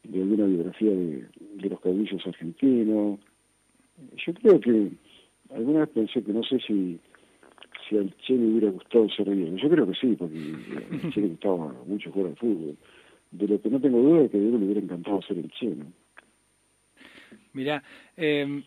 de 0.05 0.21
alguna 0.21 0.47
biografía 0.47 0.91
de, 0.91 1.29
los 1.69 1.81
caudillos 1.81 2.27
argentinos. 2.27 3.19
Yo 4.27 4.35
creo 4.35 4.61
que 4.61 4.91
alguna 5.55 5.81
vez 5.81 5.89
pensé 5.91 6.23
que 6.23 6.33
no 6.33 6.43
sé 6.43 6.59
si 6.67 6.99
si 7.93 7.99
al 7.99 8.17
Che 8.17 8.35
le 8.35 8.47
hubiera 8.47 8.71
gustado 8.71 9.09
ser 9.11 9.27
rey. 9.27 9.55
Yo 9.57 9.69
creo 9.69 9.87
que 9.87 9.95
sí, 9.95 10.17
porque 10.19 10.37
al 10.37 11.13
Che 11.13 11.21
le 11.21 11.29
gustaba 11.29 11.73
mucho 11.87 12.11
jugar 12.11 12.31
al 12.31 12.37
fútbol. 12.37 12.77
De 13.31 13.49
lo 13.49 13.61
que 13.61 13.71
no 13.71 13.81
tengo 13.81 13.99
duda 14.01 14.25
es 14.25 14.31
que 14.31 14.37
a 14.37 14.41
Diego 14.41 14.59
le 14.59 14.65
hubiera 14.65 14.81
encantado 14.81 15.23
ser 15.23 15.39
el 15.39 15.51
Che, 15.51 15.67
¿no? 15.67 15.87
Mirá, 17.55 17.83
eh, 18.17 18.63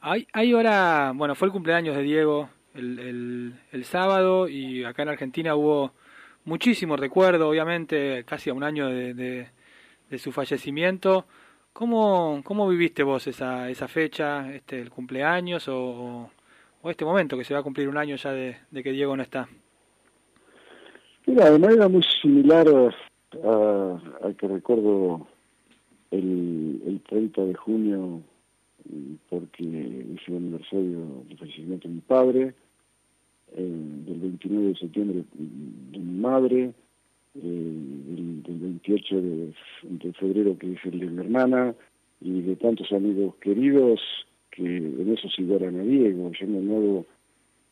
hay, 0.00 0.26
hay 0.32 0.52
ahora, 0.52 1.12
bueno, 1.14 1.34
fue 1.34 1.46
el 1.46 1.52
cumpleaños 1.52 1.96
de 1.96 2.02
Diego 2.02 2.48
el, 2.74 2.98
el, 2.98 3.54
el 3.72 3.84
sábado 3.84 4.48
y 4.48 4.84
acá 4.84 5.02
en 5.02 5.08
Argentina 5.08 5.56
hubo 5.56 5.92
muchísimo 6.44 6.96
recuerdo, 6.96 7.48
obviamente, 7.48 8.24
casi 8.24 8.50
a 8.50 8.54
un 8.54 8.62
año 8.62 8.88
de 8.88 9.48
de 10.12 10.18
su 10.18 10.30
fallecimiento. 10.30 11.26
¿Cómo, 11.72 12.42
cómo 12.44 12.68
viviste 12.68 13.02
vos 13.02 13.26
esa, 13.26 13.70
esa 13.70 13.88
fecha, 13.88 14.52
este, 14.54 14.78
el 14.78 14.90
cumpleaños 14.90 15.68
o, 15.68 16.30
o 16.82 16.90
este 16.90 17.04
momento 17.04 17.38
que 17.38 17.44
se 17.44 17.54
va 17.54 17.60
a 17.60 17.62
cumplir 17.62 17.88
un 17.88 17.96
año 17.96 18.16
ya 18.16 18.32
de, 18.32 18.56
que 18.72 18.92
Diego 18.92 19.16
no 19.16 19.22
está? 19.22 19.48
Mira, 21.26 21.50
de 21.50 21.58
manera 21.58 21.88
muy 21.88 22.02
similar 22.20 22.66
a, 22.68 24.32
que 24.36 24.48
recuerdo 24.48 25.26
el, 26.10 26.82
el 26.86 27.00
30 27.08 27.44
de 27.44 27.54
junio, 27.54 28.20
porque 29.30 29.62
es 29.62 30.28
el 30.28 30.36
aniversario 30.36 31.24
del 31.28 31.38
fallecimiento 31.38 31.88
de 31.88 31.94
mi 31.94 32.00
padre, 32.00 32.54
del 33.56 34.18
29 34.20 34.68
de 34.68 34.74
septiembre 34.76 35.24
de 35.34 35.98
mi 35.98 36.20
madre, 36.20 36.72
del, 37.34 38.42
28 38.44 39.20
de, 39.20 40.12
febrero, 40.14 40.56
que 40.58 40.72
es 40.72 40.84
el 40.84 41.00
de 41.00 41.06
mi 41.06 41.20
hermana, 41.20 41.74
y 42.20 42.42
de 42.42 42.56
tantos 42.56 42.92
amigos 42.92 43.34
queridos 43.40 44.00
que 44.52 44.62
en 44.62 45.12
eso 45.12 45.28
sí 45.28 45.42
a 45.52 45.58
Diego. 45.58 46.30
Yo 46.32 46.46
no, 46.46 46.76
hago, 46.76 47.06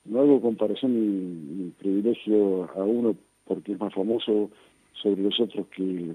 no 0.07 0.21
hago 0.21 0.41
comparación 0.41 0.93
ni, 0.95 1.71
privilegio 1.71 2.71
a 2.75 2.83
uno 2.85 3.17
porque 3.45 3.73
es 3.73 3.81
más 3.81 3.95
famoso 3.95 4.51
sobre 4.95 5.23
los 5.23 5.39
otros 5.41 5.67
que, 5.69 6.13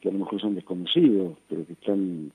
que 0.00 0.08
a 0.08 0.12
lo 0.12 0.18
mejor 0.20 0.40
son 0.40 0.54
desconocidos, 0.54 1.38
pero 1.48 1.66
que 1.66 1.74
están 1.74 2.32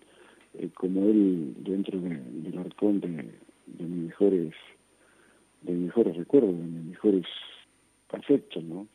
eh, 0.53 0.69
como 0.73 1.05
él 1.05 1.55
dentro 1.59 1.99
del 1.99 2.57
arcón 2.57 3.01
de, 3.01 3.09
de 3.09 3.83
mis 3.83 4.07
mejores 4.07 4.53
de 5.61 5.73
mis 5.73 5.87
mejores 5.87 6.15
recuerdos, 6.15 6.55
de 6.55 6.63
mis 6.63 6.85
mejores 6.91 7.25
afectos, 8.09 8.63
¿no? 8.63 8.87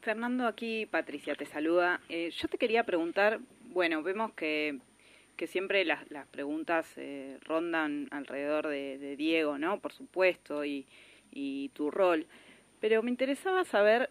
Fernando, 0.00 0.46
aquí 0.46 0.86
Patricia 0.86 1.34
te 1.34 1.46
saluda. 1.46 2.00
Eh, 2.08 2.30
yo 2.30 2.48
te 2.48 2.58
quería 2.58 2.84
preguntar, 2.84 3.40
bueno, 3.72 4.02
vemos 4.02 4.32
que, 4.32 4.78
que 5.36 5.46
siempre 5.46 5.84
las, 5.84 6.10
las 6.10 6.26
preguntas 6.28 6.86
eh, 6.96 7.38
rondan 7.42 8.08
alrededor 8.10 8.68
de, 8.68 9.16
Diego, 9.16 9.58
¿no? 9.58 9.80
Por 9.80 9.92
supuesto, 9.92 10.64
y, 10.64 10.86
y, 11.30 11.70
tu 11.70 11.90
rol. 11.90 12.26
Pero 12.80 13.02
me 13.02 13.10
interesaba 13.10 13.64
saber 13.64 14.10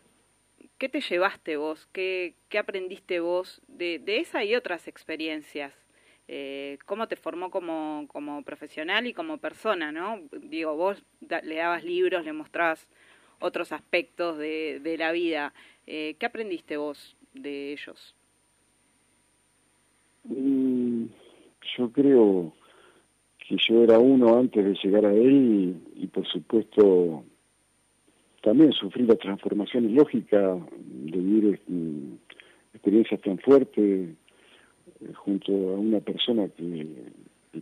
qué 0.77 0.89
te 0.89 1.01
llevaste 1.01 1.57
vos, 1.57 1.87
qué, 1.91 2.35
qué 2.49 2.57
aprendiste 2.57 3.19
vos 3.19 3.61
de, 3.67 3.99
de 3.99 4.19
esa 4.19 4.43
y 4.43 4.55
otras 4.55 4.87
experiencias. 4.87 5.73
Eh, 6.27 6.77
cómo 6.85 7.07
te 7.07 7.17
formó 7.17 7.51
como, 7.51 8.05
como 8.07 8.43
profesional 8.43 9.05
y 9.07 9.13
como 9.13 9.39
persona, 9.39 9.91
¿no? 9.91 10.21
Digo, 10.31 10.75
vos 10.75 11.03
le 11.19 11.55
dabas 11.55 11.83
libros, 11.83 12.23
le 12.23 12.31
mostrabas 12.33 12.87
otros 13.39 13.73
aspectos 13.73 14.37
de, 14.37 14.79
de 14.81 14.97
la 14.97 15.11
vida. 15.11 15.53
Eh, 15.85 16.15
¿Qué 16.17 16.25
aprendiste 16.25 16.77
vos 16.77 17.17
de 17.33 17.73
ellos? 17.73 18.15
Mm, 20.23 20.62
yo 21.77 21.91
creo 21.91 22.53
que 23.47 23.57
yo 23.67 23.83
era 23.83 23.99
uno 23.99 24.37
antes 24.37 24.63
de 24.63 24.77
llegar 24.83 25.05
a 25.05 25.13
él 25.13 25.75
y, 25.95 26.07
por 26.07 26.25
supuesto 26.27 27.23
también 28.41 28.73
sufrí 28.73 29.05
la 29.05 29.15
transformación 29.15 29.95
lógica 29.95 30.37
de 30.39 31.17
vivir 31.17 31.61
mm, 31.67 32.13
experiencias 32.73 33.21
tan 33.21 33.37
fuertes 33.37 34.09
eh, 35.01 35.13
junto 35.13 35.51
a 35.51 35.79
una 35.79 35.99
persona 35.99 36.47
que, 36.49 36.87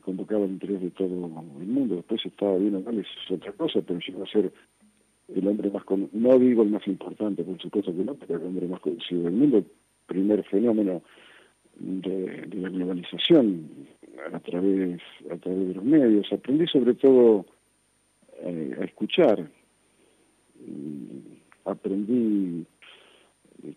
convocaba 0.01 0.45
el 0.45 0.51
interés 0.51 0.81
de 0.81 0.89
todo 0.91 1.05
el 1.05 1.67
mundo. 1.67 1.97
Después 1.97 2.25
estaba 2.25 2.55
bien 2.57 2.75
o 2.75 2.79
mal, 2.79 2.97
es 2.97 3.07
otra 3.29 3.51
cosa, 3.51 3.81
pero 3.85 3.99
llegó 3.99 4.23
a 4.23 4.27
ser 4.27 4.51
el 5.27 5.47
hombre 5.47 5.69
más, 5.69 5.83
con... 5.83 6.09
no 6.13 6.39
digo 6.39 6.63
el 6.63 6.69
más 6.69 6.87
importante, 6.87 7.43
por 7.43 7.61
supuesto 7.61 7.93
que 7.93 8.03
no, 8.03 8.15
pero 8.15 8.39
el 8.39 8.45
hombre 8.47 8.67
más 8.67 8.79
conocido 8.79 9.23
del 9.23 9.33
mundo, 9.33 9.63
primer 10.07 10.43
fenómeno 10.45 11.01
de, 11.81 12.47
la 12.53 12.69
globalización 12.69 13.67
a 14.33 14.39
través, 14.39 15.01
a 15.31 15.37
través 15.37 15.67
de 15.67 15.73
los 15.75 15.83
medios. 15.83 16.31
Aprendí 16.31 16.67
sobre 16.67 16.93
todo 16.93 17.45
eh, 18.43 18.75
a 18.79 18.85
escuchar, 18.85 19.49
aprendí 21.65 22.65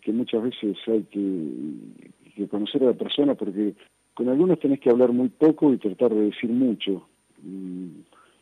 que 0.00 0.12
muchas 0.12 0.42
veces 0.42 0.76
hay 0.86 1.02
que, 1.04 2.48
conocer 2.48 2.82
a 2.82 2.86
la 2.86 2.94
persona 2.94 3.34
porque 3.34 3.74
con 4.12 4.28
algunos 4.28 4.58
tenés 4.58 4.80
que 4.80 4.90
hablar 4.90 5.12
muy 5.12 5.28
poco 5.28 5.72
y 5.72 5.78
tratar 5.78 6.12
de 6.14 6.26
decir 6.26 6.50
mucho, 6.50 7.06
mm, 7.42 7.88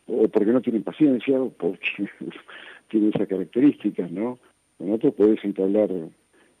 o 0.07 0.27
porque 0.27 0.51
no 0.51 0.61
tienen 0.61 0.83
paciencia, 0.83 1.41
o 1.41 1.49
porque 1.49 2.09
tiene 2.89 3.09
esas 3.09 3.27
características, 3.27 4.11
¿no? 4.11 4.39
Con 4.77 4.91
otros 4.91 5.13
podés 5.13 5.43
entablar... 5.43 5.89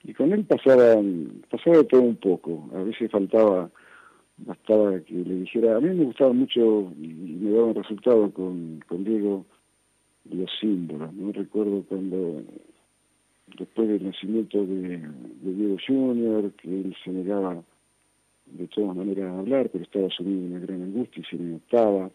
Y 0.03 0.13
con 0.13 0.33
él 0.33 0.43
pasaba, 0.45 1.01
pasaba 1.49 1.77
de 1.77 1.83
todo 1.85 2.01
un 2.01 2.15
poco. 2.17 2.69
A 2.75 2.83
veces 2.83 3.09
faltaba, 3.09 3.69
bastaba 4.37 4.99
que 5.01 5.13
le 5.13 5.35
dijera... 5.35 5.77
A 5.77 5.79
mí 5.79 5.89
me 5.89 6.05
gustaba 6.05 6.33
mucho 6.33 6.91
y 6.99 7.07
me 7.07 7.51
daban 7.51 7.75
resultado 7.75 8.31
con, 8.31 8.83
con 8.87 9.03
Diego 9.03 9.45
los 10.29 10.49
símbolos, 10.59 11.13
¿no? 11.13 11.31
Recuerdo 11.31 11.83
cuando, 11.87 12.41
después 13.57 13.87
del 13.87 14.05
nacimiento 14.05 14.65
de, 14.65 14.99
de 14.99 15.53
Diego 15.53 15.77
Junior, 15.85 16.51
que 16.53 16.67
él 16.67 16.95
se 17.03 17.11
negaba 17.11 17.61
de 18.45 18.67
todas 18.67 18.95
maneras 18.95 19.31
a 19.31 19.39
hablar, 19.39 19.69
pero 19.69 19.83
estaba 19.83 20.09
sumido 20.09 20.39
en 20.39 20.51
una 20.51 20.59
gran 20.59 20.81
angustia 20.81 21.21
y 21.21 21.25
se 21.25 21.37
le 21.37 21.51
notaba 21.51 22.09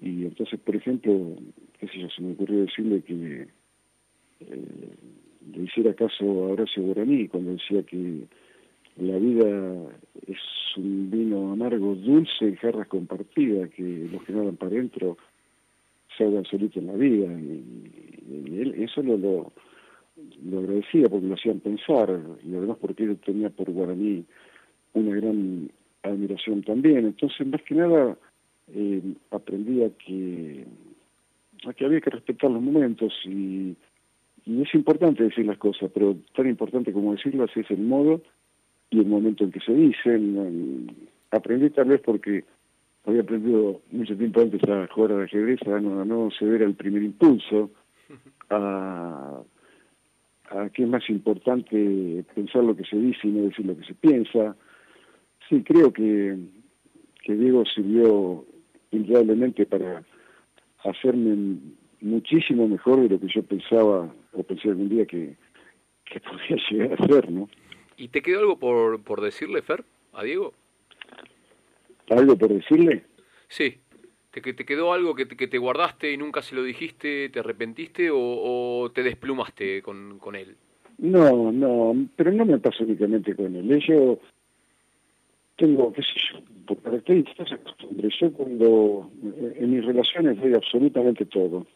y 0.00 0.24
entonces, 0.24 0.60
por 0.60 0.76
ejemplo, 0.76 1.36
qué 1.78 1.88
sé 1.88 2.00
yo, 2.00 2.08
se 2.10 2.22
me 2.22 2.32
ocurrió 2.32 2.60
decirle 2.60 3.02
que 3.02 3.48
eh, 4.40 4.94
le 5.54 5.64
hiciera 5.64 5.94
caso 5.94 6.24
a 6.24 6.52
Horacio 6.52 6.82
Guaraní 6.82 7.28
cuando 7.28 7.52
decía 7.52 7.82
que 7.82 8.26
la 8.96 9.16
vida 9.16 9.74
es 10.26 10.38
un 10.76 11.10
vino 11.10 11.52
amargo, 11.52 11.94
dulce 11.94 12.46
en 12.46 12.56
jarras 12.56 12.88
compartidas, 12.88 13.70
que 13.70 14.08
los 14.10 14.22
que 14.24 14.32
no 14.32 14.52
para 14.54 14.72
adentro 14.72 15.16
se 16.16 16.24
hagan 16.24 16.44
solitos 16.44 16.78
en 16.78 16.86
la 16.88 16.94
vida. 16.94 17.26
Y, 17.26 18.60
él, 18.60 18.74
eso 18.78 19.02
lo, 19.02 19.16
lo, 19.16 20.58
agradecía 20.58 21.08
porque 21.08 21.26
lo 21.26 21.34
hacían 21.34 21.60
pensar, 21.60 22.20
y 22.44 22.54
además 22.54 22.76
porque 22.80 23.04
él 23.04 23.18
tenía 23.24 23.50
por 23.50 23.70
Guaraní 23.70 24.24
una 24.94 25.14
gran 25.14 25.70
admiración 26.02 26.62
también. 26.62 27.06
Entonces, 27.06 27.46
más 27.46 27.62
que 27.62 27.74
nada, 27.76 28.16
eh, 28.74 29.00
aprendí 29.30 29.84
a 29.84 29.90
que, 29.90 30.64
que 31.76 31.84
había 31.84 32.00
que 32.00 32.10
respetar 32.10 32.50
los 32.50 32.62
momentos 32.62 33.12
y, 33.24 33.76
y 34.48 34.62
es 34.62 34.74
importante 34.74 35.24
decir 35.24 35.44
las 35.44 35.58
cosas, 35.58 35.90
pero 35.92 36.16
tan 36.34 36.48
importante 36.48 36.90
como 36.90 37.12
decirlas 37.12 37.50
es 37.54 37.70
el 37.70 37.80
modo 37.80 38.22
y 38.88 38.98
el 38.98 39.06
momento 39.06 39.44
en 39.44 39.52
que 39.52 39.60
se 39.60 39.74
dicen. 39.74 40.90
Aprendí 41.30 41.68
tal 41.68 41.88
vez 41.88 42.00
porque 42.00 42.44
había 43.04 43.20
aprendido 43.20 43.82
mucho 43.90 44.16
tiempo 44.16 44.40
antes 44.40 44.62
a 44.66 44.86
jugar 44.86 45.12
al 45.12 45.24
ajedrez, 45.24 45.60
a 45.66 45.78
no, 45.78 46.00
a 46.00 46.04
no 46.06 46.30
ceder 46.38 46.62
al 46.62 46.72
primer 46.72 47.02
impulso, 47.02 47.70
a, 48.50 49.42
a 50.48 50.68
que 50.70 50.82
es 50.82 50.88
más 50.88 51.08
importante 51.10 52.24
pensar 52.34 52.64
lo 52.64 52.74
que 52.74 52.84
se 52.84 52.96
dice 52.96 53.28
y 53.28 53.32
no 53.32 53.42
decir 53.42 53.66
lo 53.66 53.76
que 53.76 53.84
se 53.84 53.94
piensa. 53.94 54.56
Sí, 55.46 55.62
creo 55.62 55.92
que, 55.92 56.38
que 57.22 57.34
Diego 57.34 57.64
sirvió 57.66 58.46
indudablemente 58.92 59.66
para 59.66 60.02
hacerme 60.84 61.58
muchísimo 62.00 62.68
mejor 62.68 63.00
de 63.02 63.08
lo 63.08 63.20
que 63.20 63.28
yo 63.28 63.42
pensaba 63.42 64.12
o 64.32 64.42
pensé 64.42 64.68
algún 64.68 64.88
día 64.88 65.06
que, 65.06 65.36
que 66.04 66.20
podía 66.20 66.56
llegar 66.70 67.00
a 67.00 67.06
ser, 67.06 67.30
¿no? 67.30 67.48
¿Y 67.96 68.08
te 68.08 68.22
quedó 68.22 68.40
algo 68.40 68.58
por, 68.58 69.02
por 69.02 69.20
decirle, 69.20 69.62
Fer? 69.62 69.84
a 70.18 70.24
Diego? 70.24 70.52
¿Algo 72.10 72.36
por 72.36 72.48
decirle? 72.48 73.04
Sí. 73.48 73.78
¿Te, 74.30 74.40
te 74.40 74.64
quedó 74.64 74.92
algo 74.92 75.14
que 75.14 75.26
te, 75.26 75.36
que 75.36 75.48
te 75.48 75.58
guardaste 75.58 76.12
y 76.12 76.16
nunca 76.16 76.42
se 76.42 76.54
lo 76.54 76.62
dijiste, 76.62 77.28
te 77.30 77.40
arrepentiste 77.40 78.10
o, 78.12 78.90
te 78.94 79.02
desplumaste 79.02 79.82
con, 79.82 80.18
con 80.18 80.36
él? 80.36 80.56
No, 80.98 81.50
no, 81.52 81.94
pero 82.16 82.32
no 82.32 82.44
me 82.44 82.58
pasa 82.58 82.84
únicamente 82.84 83.34
con 83.34 83.54
él. 83.54 83.78
Yo 83.80 84.18
tengo, 85.56 85.92
qué 85.92 86.02
sé 86.02 86.20
yo, 86.32 86.40
por 86.66 86.78
características 86.82 87.50
costumbre. 87.64 88.08
Yo 88.20 88.32
cuando 88.32 89.10
en 89.22 89.70
mis 89.70 89.84
relaciones 89.84 90.40
doy 90.40 90.54
absolutamente 90.54 91.24
todo, 91.24 91.66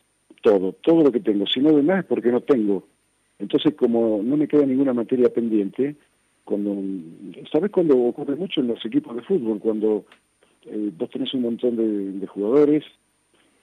todo, 0.42 0.72
todo 0.72 1.02
lo 1.02 1.12
que 1.12 1.20
tengo. 1.20 1.46
Si 1.46 1.60
no 1.60 1.72
doy 1.72 1.82
más 1.82 2.00
es 2.00 2.04
porque 2.04 2.30
no 2.30 2.40
tengo. 2.40 2.86
Entonces, 3.38 3.74
como 3.74 4.20
no 4.22 4.36
me 4.36 4.46
queda 4.46 4.66
ninguna 4.66 4.92
materia 4.92 5.32
pendiente, 5.32 5.96
cuando, 6.44 6.76
¿sabes 7.50 7.70
cuando 7.70 7.96
ocurre 7.98 8.36
mucho 8.36 8.60
en 8.60 8.68
los 8.68 8.84
equipos 8.84 9.16
de 9.16 9.22
fútbol? 9.22 9.58
Cuando 9.58 10.04
eh, 10.66 10.90
vos 10.96 11.10
tenés 11.10 11.32
un 11.34 11.42
montón 11.42 11.76
de, 11.76 12.26
jugadores 12.26 12.84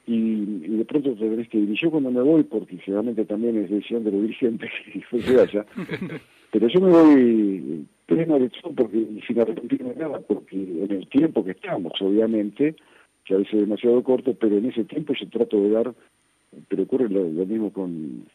y, 0.07 0.45
de 0.77 0.85
pronto 0.85 1.13
te 1.13 1.29
tenés 1.29 1.49
que 1.49 1.59
ir. 1.59 1.69
Y 1.69 1.75
yo 1.75 1.91
cuando 1.91 2.11
me 2.11 2.21
voy, 2.21 2.43
porque 2.43 2.77
generalmente 2.77 3.25
también 3.25 3.57
es 3.57 3.69
decisión 3.69 4.03
de 4.03 4.11
los 4.11 4.21
dirigentes 4.21 4.69
que 5.11 5.21
se 5.21 5.35
vaya, 5.37 5.65
pero 6.51 6.67
yo 6.67 6.81
me 6.81 6.89
voy 6.89 7.85
pleno 8.05 8.39
de 8.39 8.49
todo 8.49 8.73
porque 8.73 9.05
sin 9.27 9.39
arrepentirme 9.39 9.93
nada, 9.95 10.19
porque 10.19 10.55
en 10.55 10.91
el 10.91 11.07
tiempo 11.07 11.43
que 11.45 11.51
estamos, 11.51 11.93
obviamente, 12.01 12.75
que 13.23 13.35
a 13.35 13.37
veces 13.37 13.53
es 13.53 13.59
demasiado 13.61 14.03
corto, 14.03 14.33
pero 14.33 14.57
en 14.57 14.65
ese 14.65 14.83
tiempo 14.85 15.13
yo 15.13 15.29
trato 15.29 15.61
de 15.61 15.69
dar, 15.69 15.93
pero 16.67 16.83
ocurre 16.83 17.09
lo 17.09 17.45
mismo 17.45 17.71
con 17.71 18.25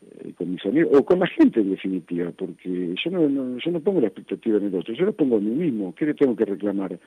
eh, 0.00 0.32
con 0.34 0.52
mis 0.52 0.64
amigos, 0.64 0.96
o 0.96 1.04
con 1.04 1.18
la 1.18 1.26
gente 1.26 1.60
en 1.60 1.70
definitiva, 1.70 2.30
porque 2.30 2.94
yo 3.04 3.10
no, 3.10 3.58
yo 3.58 3.70
no 3.72 3.80
pongo 3.80 4.00
la 4.00 4.06
expectativa 4.06 4.56
en 4.58 4.66
el 4.66 4.74
otro, 4.76 4.94
yo 4.94 5.04
lo 5.04 5.12
pongo 5.12 5.38
a 5.38 5.40
mí 5.40 5.50
mismo, 5.50 5.92
¿qué 5.96 6.06
le 6.06 6.14
tengo 6.14 6.36
que 6.36 6.44
reclamar 6.44 7.00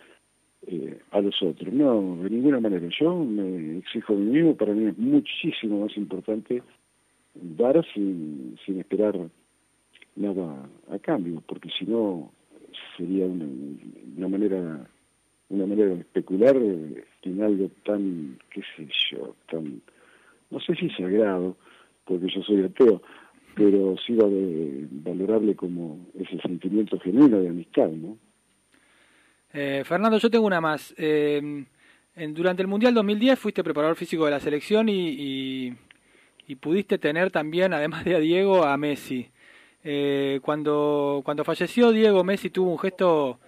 eh, 0.67 0.99
a 1.11 1.21
los 1.21 1.41
otros? 1.41 1.73
No, 1.73 2.17
de 2.21 2.29
ninguna 2.29 2.59
manera, 2.59 2.85
yo 2.99 3.15
me 3.23 3.77
exijo 3.77 4.11
a 4.11 4.17
mí 4.17 4.25
mismo, 4.25 4.57
para 4.57 4.73
mí 4.73 4.87
es 4.87 4.97
muchísimo 4.97 5.85
más 5.85 5.95
importante 5.95 6.61
dar 7.33 7.81
sin, 7.93 8.57
sin 8.65 8.79
esperar 8.79 9.17
nada 10.17 10.69
a 10.89 10.99
cambio, 10.99 11.41
porque 11.47 11.69
si 11.69 11.85
no 11.85 12.29
sería 12.97 13.25
una, 13.25 13.45
una 14.17 14.27
manera 14.27 14.85
una 15.47 15.65
manera 15.65 15.95
de 15.95 16.01
especular 16.01 16.55
en 16.57 17.41
algo 17.41 17.69
tan, 17.83 18.37
qué 18.49 18.61
sé 18.75 18.87
yo, 19.11 19.35
tan, 19.49 19.81
no 20.51 20.59
sé 20.59 20.75
si 20.75 20.89
sagrado, 20.91 21.57
porque 22.05 22.27
yo 22.27 22.43
soy 22.43 22.63
ateo, 22.63 23.01
pero 23.55 23.95
sí 24.05 24.15
valorable 24.91 25.55
como 25.55 26.05
ese 26.19 26.39
sentimiento 26.41 26.99
genuino 26.99 27.39
de 27.39 27.49
amistad, 27.49 27.89
¿no? 27.89 28.17
Eh, 29.53 29.83
Fernando, 29.85 30.17
yo 30.17 30.29
tengo 30.29 30.45
una 30.45 30.61
más. 30.61 30.93
Eh, 30.97 31.65
en, 32.15 32.33
durante 32.33 32.61
el 32.61 32.67
Mundial 32.67 32.93
2010 32.93 33.39
fuiste 33.39 33.63
preparador 33.63 33.95
físico 33.95 34.25
de 34.25 34.31
la 34.31 34.39
selección 34.39 34.87
y, 34.89 35.73
pudiste 36.59 36.97
tener 36.97 37.31
también, 37.31 37.73
además 37.73 38.03
de 38.03 38.15
a 38.15 38.19
Diego, 38.19 38.65
a 38.65 38.75
Messi. 38.77 39.29
Eh, 39.83 40.39
cuando, 40.41 41.21
cuando 41.23 41.45
falleció 41.45 41.91
Diego, 41.91 42.23
Messi 42.25 42.49
tuvo 42.49 42.71
un 42.71 42.77
gesto 42.77 43.39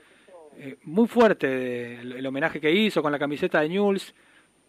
eh, 0.57 0.77
muy 0.83 1.07
fuerte, 1.07 1.47
del 1.47 2.13
el 2.13 2.25
homenaje 2.25 2.61
que 2.61 2.71
hizo 2.71 3.01
con 3.01 3.11
la 3.11 3.19
camiseta 3.19 3.61
de 3.61 3.69
Newell's 3.69 4.15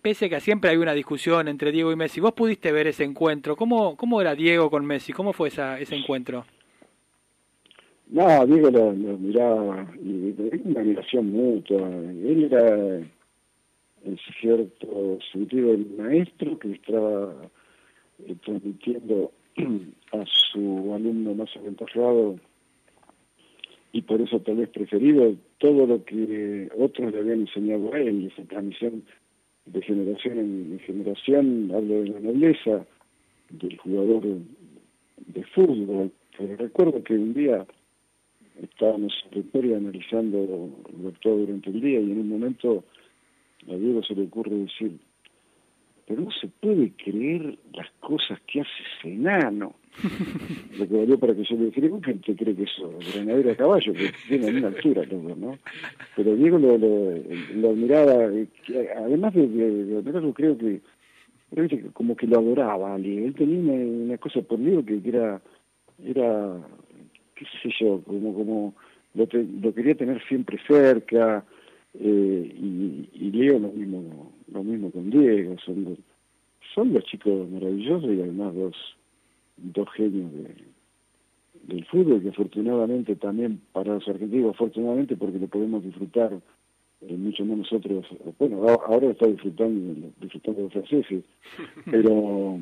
pese 0.05 0.27
a 0.27 0.29
que 0.29 0.41
siempre 0.41 0.69
hay 0.69 0.77
una 0.77 0.93
discusión 0.93 1.49
entre 1.49 1.73
Diego 1.73 1.91
y 1.91 1.97
Messi, 1.97 2.21
vos 2.21 2.35
pudiste 2.35 2.71
ver 2.73 2.87
ese 2.87 3.05
encuentro. 3.05 3.57
¿Cómo, 3.57 3.97
cómo 3.97 4.21
era 4.21 4.35
Diego 4.35 4.69
con 4.69 4.85
Messi? 4.85 5.15
¿Cómo 5.15 5.33
fue 5.33 5.49
esa, 5.49 5.81
ese 5.81 5.97
encuentro? 5.97 6.45
No, 8.09 8.45
Diego 8.45 8.71
lo, 8.71 8.93
miraba, 8.93 9.87
y, 9.99 10.35
una 10.63 10.81
admiración 10.81 11.33
mutua. 11.33 11.89
Él 11.89 12.45
era, 12.45 12.97
en 14.05 14.19
cierto 14.43 15.19
sentido, 15.33 15.73
el 15.73 15.87
maestro 15.97 16.59
que 16.59 16.73
estaba 16.73 17.35
eh, 18.27 18.37
transmitiendo 18.45 19.33
a 20.13 20.23
su 20.27 20.93
alumno 20.95 21.35
más 21.35 21.49
aventajado 21.57 22.37
y 23.93 24.03
por 24.03 24.21
eso 24.21 24.39
tal 24.41 24.57
vez 24.57 24.69
preferido 24.69 25.35
todo 25.57 25.87
lo 25.87 26.05
que 26.05 26.69
otros 26.79 27.11
le 27.11 27.21
habían 27.21 27.41
enseñado 27.41 27.95
a 27.95 27.99
él, 28.01 28.31
esa 28.31 28.47
transmisión 28.47 29.03
de 29.67 29.83
generación 29.83 30.39
en 30.39 30.81
generación, 30.81 31.71
hablo 31.75 32.03
de 32.03 32.09
la 32.11 32.21
nobleza 32.21 32.87
del 33.51 33.77
jugador 33.79 34.23
de 35.27 35.45
fútbol. 35.55 36.13
Pero 36.37 36.57
recuerdo 36.57 37.03
que 37.03 37.15
un 37.15 37.35
día 37.35 37.67
estábamos 38.63 39.13
en 39.33 39.41
historia 39.41 39.77
analizando 39.77 40.71
todo 41.23 41.39
durante 41.39 41.71
el 41.71 41.81
día 41.81 42.01
y 42.01 42.11
en 42.11 42.21
un 42.21 42.29
momento 42.29 42.85
a 43.69 43.75
Diego 43.75 44.03
se 44.03 44.15
le 44.15 44.25
ocurre 44.25 44.55
decir, 44.57 44.99
pero 46.07 46.23
no 46.23 46.31
se 46.31 46.49
puede 46.49 46.93
creer 46.93 47.59
las 47.73 47.91
cosas 48.01 48.39
que 48.47 48.61
hace 48.61 48.71
ese 48.99 49.15
enano. 49.15 49.75
Lo 50.79 50.89
que 50.89 50.97
valió 50.97 51.19
para 51.19 51.35
que 51.35 51.45
yo 51.45 51.57
le 51.57 51.67
dijera, 51.67 51.89
¿cómo 51.89 52.03
gente 52.03 52.35
cree 52.35 52.55
que 52.55 52.65
eso? 52.65 52.93
Granadero 53.15 53.53
a 53.53 53.55
caballo, 53.55 53.93
que 53.93 54.13
tiene 54.29 54.59
una 54.59 54.69
altura 54.69 55.07
todo, 55.09 55.37
¿no? 55.37 55.59
Pero 56.17 56.35
Diego 56.35 56.59
lo, 56.59 56.77
lo, 56.77 57.15
lo 57.55 57.71
admiraba, 57.71 58.25
eh, 58.25 58.49
además 58.97 59.35
de, 59.35 59.47
de, 59.47 59.99
admirarlo, 59.99 60.35
creo 60.35 60.59
que, 60.59 60.81
como 61.93 62.17
que 62.17 62.27
lo 62.27 62.41
adoraba, 62.41 62.97
él 62.97 63.35
tenía 63.39 63.73
una, 63.73 64.19
cosa 64.19 64.43
por 64.43 64.59
Diego 64.59 64.85
que 64.85 65.01
era, 65.05 65.41
era, 66.05 66.61
qué 67.37 67.45
sé 67.63 67.71
yo, 67.81 68.03
como, 68.05 68.35
como 68.35 68.75
lo, 69.15 69.29
lo 69.63 69.75
quería 69.75 69.95
tener 69.95 70.21
siempre 70.27 70.59
cerca, 70.67 71.45
eh, 71.99 72.55
y, 72.57 73.09
y 73.13 73.31
Leo 73.31 73.59
lo 73.59 73.69
mismo, 73.69 74.33
lo 74.53 74.65
mismo 74.65 74.91
con 74.91 75.11
Diego, 75.11 75.57
son, 75.65 75.97
son 76.75 76.93
los 76.93 77.05
chicos 77.05 77.49
maravillosos 77.51 78.11
y 78.11 78.21
además 78.21 78.55
dos, 78.55 78.77
dos 79.57 79.89
genios 79.93 80.31
del 81.63 81.85
fútbol 81.87 82.21
que 82.21 82.29
afortunadamente 82.31 83.17
también 83.17 83.61
para 83.73 83.95
los 83.95 84.09
argentinos, 84.09 84.55
afortunadamente 84.55 85.17
porque 85.17 85.39
lo 85.39 85.47
podemos 85.47 85.85
disfrutar 85.85 86.33
eh, 87.03 87.17
mucho 87.17 87.45
más 87.45 87.59
nosotros, 87.59 88.07
bueno, 88.39 88.67
ahora 88.69 89.11
está 89.11 89.27
disfrutando, 89.27 90.11
disfrutando 90.21 90.63
los 90.63 90.73
franceses, 90.73 91.25
pero 91.91 92.59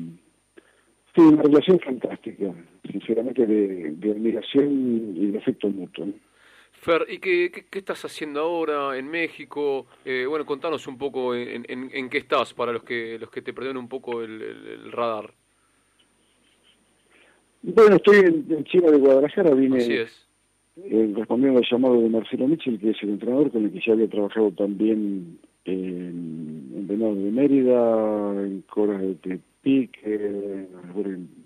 sí, 1.15 1.21
una 1.21 1.41
relación 1.41 1.79
fantástica, 1.79 2.53
sinceramente 2.89 3.45
de, 3.47 3.91
de 3.91 4.11
admiración 4.11 5.15
y 5.17 5.27
de 5.27 5.37
afecto 5.39 5.69
mutuo. 5.69 6.07
Fer, 6.83 7.05
¿y 7.07 7.19
qué, 7.19 7.49
qué, 7.49 7.79
estás 7.79 8.03
haciendo 8.03 8.41
ahora 8.41 8.97
en 8.97 9.09
México? 9.09 9.87
Eh, 10.03 10.25
bueno, 10.27 10.45
contanos 10.45 10.85
un 10.85 10.97
poco 10.97 11.33
en, 11.33 11.65
en, 11.69 12.09
qué 12.09 12.17
estás 12.17 12.53
para 12.53 12.73
los 12.73 12.83
que 12.83 13.17
los 13.17 13.29
que 13.29 13.41
te 13.41 13.53
perdieron 13.53 13.77
un 13.77 13.87
poco 13.87 14.21
el, 14.21 14.91
radar. 14.91 15.33
Bueno, 17.61 17.95
estoy 17.95 18.17
en, 18.17 18.45
en 18.49 18.63
Chile 18.65 18.91
de 18.91 18.97
Guadalajara, 18.97 19.51
vine 19.51 19.77
Así 19.77 19.93
es. 19.93 20.27
Eh, 20.75 21.13
respondiendo 21.15 21.59
al 21.59 21.65
llamado 21.71 22.01
de 22.01 22.09
Marcelo 22.09 22.49
Mitchell, 22.49 22.77
que 22.77 22.89
es 22.89 23.01
el 23.01 23.11
entrenador 23.11 23.49
con 23.49 23.63
el 23.63 23.71
que 23.71 23.79
ya 23.79 23.93
había 23.93 24.09
trabajado 24.09 24.51
también 24.51 25.39
en, 25.63 26.71
en 26.75 26.87
Venado 26.87 27.15
de 27.15 27.31
Mérida, 27.31 28.43
en 28.43 28.61
Coras 28.63 28.99
de 28.99 29.15
Tepic, 29.15 29.99
eh, 30.03 30.67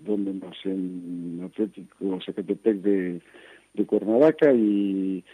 donde 0.04 0.32
más 0.32 0.56
en 0.64 1.42
Atlético 1.44 2.18
Zacatepec 2.26 2.78
de 2.78 3.20
de 3.78 3.86
Cuernavaca 3.86 4.52
y 4.52 5.24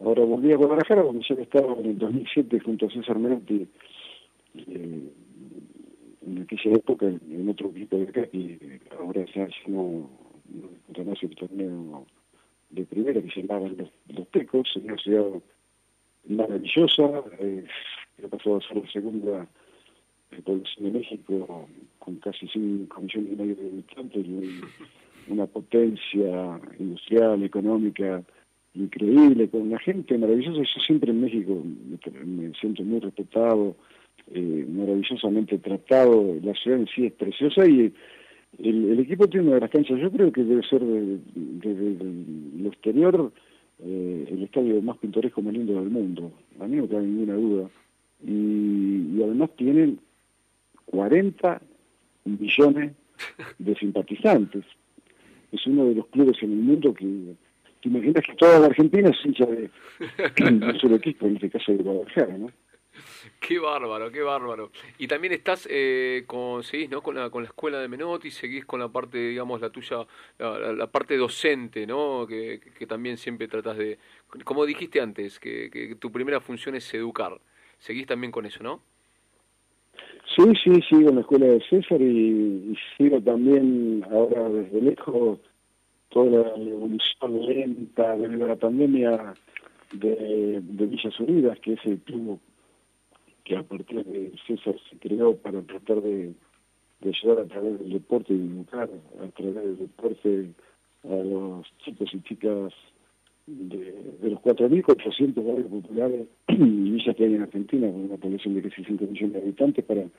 ahora 0.00 0.24
volví 0.24 0.52
a 0.52 0.56
Guadalajara 0.56 1.02
donde 1.02 1.24
ya 1.28 1.34
estaba 1.36 1.74
en 1.74 1.86
el 1.86 1.98
2007 1.98 2.60
junto 2.60 2.86
a 2.86 2.90
César 2.90 3.18
Menotti 3.18 3.66
eh, 4.54 5.10
en 6.26 6.42
aquella 6.42 6.76
época 6.76 7.06
en 7.06 7.48
otro 7.48 7.70
equipo 7.70 7.96
de 7.96 8.04
acá 8.04 8.26
que 8.26 8.80
ahora 8.98 9.24
ya 9.34 9.48
no, 9.68 10.08
no 10.48 11.12
el 11.12 11.36
torneo 11.36 12.06
de 12.70 12.84
primera 12.84 13.22
que 13.22 13.30
se 13.30 13.42
llamaban 13.42 13.76
los, 14.08 14.28
Tecos, 14.28 14.74
una 14.76 14.96
ciudad 14.96 15.26
maravillosa, 16.26 17.22
eh, 17.38 17.64
que 18.16 18.24
ha 18.24 18.56
a 18.56 18.60
ser 18.60 18.76
la 18.76 18.90
segunda 18.90 19.46
población 20.44 20.92
de 20.92 20.98
México 20.98 21.68
con 21.98 22.16
casi 22.16 22.48
5 22.48 23.00
millones 23.00 23.32
y 23.32 23.36
medio 23.36 23.54
de 23.54 23.68
habitantes 23.68 24.26
y 24.26 24.60
una 25.28 25.46
potencia 25.46 26.60
industrial, 26.78 27.42
económica 27.42 28.22
increíble, 28.74 29.48
con 29.48 29.62
una 29.62 29.78
gente 29.78 30.18
maravillosa. 30.18 30.62
Yo 30.62 30.80
siempre 30.80 31.10
en 31.10 31.20
México 31.20 31.62
me, 32.24 32.52
siento 32.54 32.82
muy 32.82 33.00
respetado, 33.00 33.76
eh, 34.32 34.66
maravillosamente 34.68 35.58
tratado. 35.58 36.36
La 36.42 36.54
ciudad 36.54 36.80
en 36.80 36.86
sí 36.88 37.06
es 37.06 37.12
preciosa 37.12 37.66
y 37.66 37.92
el, 38.58 38.98
equipo 39.00 39.28
tiene 39.28 39.46
una 39.46 39.56
de 39.56 39.60
las 39.62 39.70
canchas, 39.70 39.98
yo 40.00 40.10
creo 40.10 40.30
que 40.32 40.44
debe 40.44 40.62
ser 40.62 40.80
desde 40.80 41.96
lo 42.62 42.68
exterior 42.68 43.32
eh, 43.80 44.26
el 44.30 44.42
estadio 44.44 44.80
más 44.82 44.98
pintoresco, 44.98 45.42
más 45.42 45.52
lindo 45.52 45.74
del 45.74 45.90
mundo. 45.90 46.32
A 46.60 46.66
mí 46.66 46.76
no 46.76 46.88
cabe 46.88 47.02
ninguna 47.02 47.34
duda. 47.34 47.70
Y, 48.24 49.16
y 49.16 49.22
además 49.22 49.50
tienen 49.56 49.98
40 50.86 51.60
millones 52.24 52.92
de 53.58 53.74
simpatizantes 53.74 54.64
es 55.54 55.66
uno 55.66 55.86
de 55.86 55.94
los 55.94 56.06
clubes 56.08 56.36
en 56.42 56.52
el 56.52 56.58
mundo 56.58 56.92
que 56.94 57.04
te 57.82 57.88
imaginas 57.88 58.24
que 58.24 58.34
toda 58.34 58.60
la 58.60 58.66
Argentina 58.66 59.10
es 59.10 59.24
hincha 59.24 59.46
de, 59.46 59.70
un 60.42 60.78
solo 60.80 60.96
equipo, 60.96 61.26
en 61.26 61.36
este 61.36 61.50
caso 61.50 61.72
de 61.72 61.82
Guadalajara, 61.82 62.38
¿no? 62.38 62.50
Qué 63.40 63.58
bárbaro, 63.58 64.10
qué 64.10 64.22
bárbaro. 64.22 64.70
Y 64.98 65.08
también 65.08 65.32
estás, 65.32 65.68
eh, 65.70 66.24
con, 66.26 66.62
seguís, 66.62 66.88
¿no? 66.90 67.02
Con 67.02 67.16
la, 67.16 67.28
con 67.28 67.42
la 67.42 67.48
escuela 67.48 67.80
de 67.80 67.88
Menotti, 67.88 68.30
seguís 68.30 68.64
con 68.64 68.80
la 68.80 68.88
parte, 68.88 69.18
digamos, 69.18 69.60
la 69.60 69.70
tuya, 69.70 70.06
la, 70.38 70.86
parte 70.86 71.16
docente, 71.16 71.86
¿no? 71.86 72.26
Que, 72.26 72.60
que, 72.78 72.86
también 72.86 73.18
siempre 73.18 73.48
tratas 73.48 73.76
de, 73.76 73.98
como 74.44 74.64
dijiste 74.64 75.00
antes, 75.00 75.38
que, 75.40 75.70
que 75.70 75.96
tu 75.96 76.12
primera 76.12 76.40
función 76.40 76.76
es 76.76 76.94
educar. 76.94 77.40
Seguís 77.78 78.06
también 78.06 78.30
con 78.30 78.46
eso, 78.46 78.62
¿no? 78.62 78.82
Sí, 80.36 80.42
sí, 80.64 80.82
sigo 80.88 81.10
en 81.10 81.14
la 81.16 81.20
escuela 81.20 81.46
de 81.46 81.60
César 81.68 82.00
y, 82.00 82.76
sigo 82.96 83.20
también 83.20 84.04
ahora 84.10 84.48
desde 84.48 84.80
lejos 84.80 85.38
toda 86.08 86.56
la 86.56 86.70
evolución 86.70 87.46
lenta 87.46 88.12
a 88.12 88.16
la 88.16 88.56
pandemia 88.56 89.34
de, 89.92 90.60
de 90.60 90.86
Villas 90.86 91.20
Unidas, 91.20 91.58
que 91.60 91.74
es 91.74 91.84
el 91.84 92.00
club 92.00 92.40
que 93.44 93.56
a 93.56 93.62
partir 93.62 94.04
de 94.04 94.32
César 94.46 94.74
se 94.90 94.98
creó 94.98 95.36
para 95.36 95.62
tratar 95.62 96.00
de, 96.02 96.32
de 97.00 97.08
ayudar 97.10 97.40
a 97.40 97.46
través 97.46 97.78
del 97.78 97.92
deporte 97.92 98.32
y 98.32 98.40
educar 98.40 98.90
a 99.22 99.28
través 99.28 99.54
del 99.54 99.78
deporte 99.78 100.50
a 101.04 101.14
los 101.14 101.66
chicos 101.84 102.12
y 102.12 102.20
chicas 102.22 102.72
de, 103.46 103.92
de 104.22 104.30
los 104.30 104.40
4.400 104.40 105.34
barrios 105.34 105.68
populares 105.68 106.26
y 106.48 106.90
villas 106.90 107.16
que 107.16 107.24
hay 107.24 107.34
en 107.34 107.42
Argentina, 107.42 107.90
con 107.90 108.04
una 108.04 108.16
población 108.16 108.54
de 108.54 108.62
casi 108.62 108.84
5 108.84 109.04
millones 109.04 109.32
de 109.32 109.38
habitantes, 109.40 109.84
para, 109.84 110.00
eh, 110.02 110.10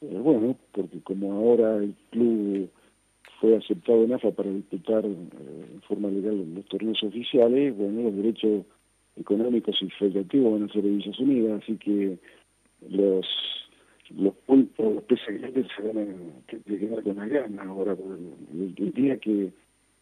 bueno, 0.00 0.56
porque 0.72 1.00
como 1.00 1.32
ahora 1.32 1.76
el 1.76 1.94
club 2.10 2.68
fue 3.40 3.56
aceptado 3.56 4.04
en 4.04 4.12
AFA 4.12 4.30
para 4.32 4.50
disputar 4.50 5.04
eh, 5.04 5.16
en 5.74 5.80
forma 5.82 6.08
legal 6.08 6.54
los 6.54 6.64
torneos 6.66 7.02
oficiales, 7.02 7.76
bueno, 7.76 8.02
los 8.02 8.16
derechos 8.16 8.64
económicos 9.16 9.76
y 9.80 9.90
federativos 9.90 10.52
van 10.52 10.68
a 10.68 10.72
ser 10.72 10.82
de 10.82 10.90
Villas 10.90 11.18
Unidas, 11.18 11.62
así 11.62 11.76
que 11.76 12.18
los 12.90 13.26
los 14.10 14.34
puntos, 14.46 14.94
los 14.94 15.02
peces 15.04 15.40
grandes 15.40 15.66
se 15.74 15.82
van 15.82 15.98
a 15.98 16.62
quedar 16.62 17.02
con 17.02 17.16
la 17.16 17.26
gana 17.26 17.62
ahora, 17.62 17.96
el, 18.52 18.74
el 18.76 18.92
día 18.92 19.16
que 19.16 19.50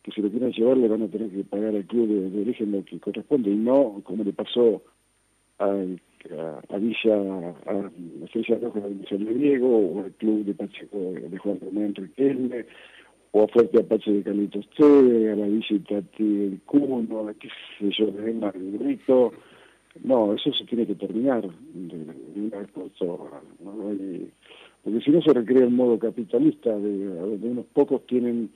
que 0.02 0.10
si 0.10 0.20
lo 0.20 0.30
quieren 0.30 0.52
llevar 0.52 0.76
le 0.76 0.88
van 0.88 1.02
a 1.02 1.08
tener 1.08 1.30
que 1.30 1.44
pagar 1.44 1.74
al 1.74 1.86
club 1.86 2.08
de, 2.08 2.40
origen 2.40 2.72
lo 2.72 2.84
que 2.84 2.98
corresponde 2.98 3.50
y 3.50 3.56
no 3.56 4.00
como 4.04 4.24
le 4.24 4.32
pasó 4.32 4.82
a, 5.58 5.66
a, 5.66 6.76
Villa, 6.78 7.14
a 7.66 7.72
la 7.72 7.90
Estrella 8.24 8.58
Roja 8.62 8.80
de 8.80 8.94
Michel 8.94 9.24
Griego 9.24 9.78
o 9.78 10.04
al 10.04 10.12
club 10.12 10.44
de 10.44 10.54
Pacheco 10.54 10.98
de 10.98 11.38
Juan 11.38 11.60
Román 11.60 11.94
Riquelme 11.94 12.66
o 13.32 13.44
a 13.44 13.48
Fuerte 13.48 13.80
Apache 13.80 14.12
de 14.12 14.22
Carlitos 14.22 14.68
Che, 14.70 14.84
a 14.84 15.36
la 15.36 15.46
Villa 15.46 15.66
Itati 15.70 16.24
del 16.24 16.60
Cuno, 16.66 17.28
a 17.28 17.34
qué 17.34 17.48
sé 17.78 17.90
yo, 17.98 18.06
de 18.12 18.30
Emma 18.30 18.50
del 18.52 18.78
Brito. 18.78 19.32
No, 20.04 20.34
eso 20.34 20.52
se 20.52 20.64
tiene 20.64 20.86
que 20.86 20.94
terminar 20.94 21.42
de, 21.42 22.06
una 22.36 22.58
vez 22.58 22.70
por 22.72 22.90
porque 24.84 25.00
si 25.00 25.10
no 25.10 25.22
se 25.22 25.32
recrea 25.32 25.64
el 25.64 25.70
modo 25.70 25.98
capitalista 25.98 26.76
de 26.76 27.06
donde 27.06 27.48
unos 27.48 27.66
pocos 27.66 28.04
tienen 28.06 28.50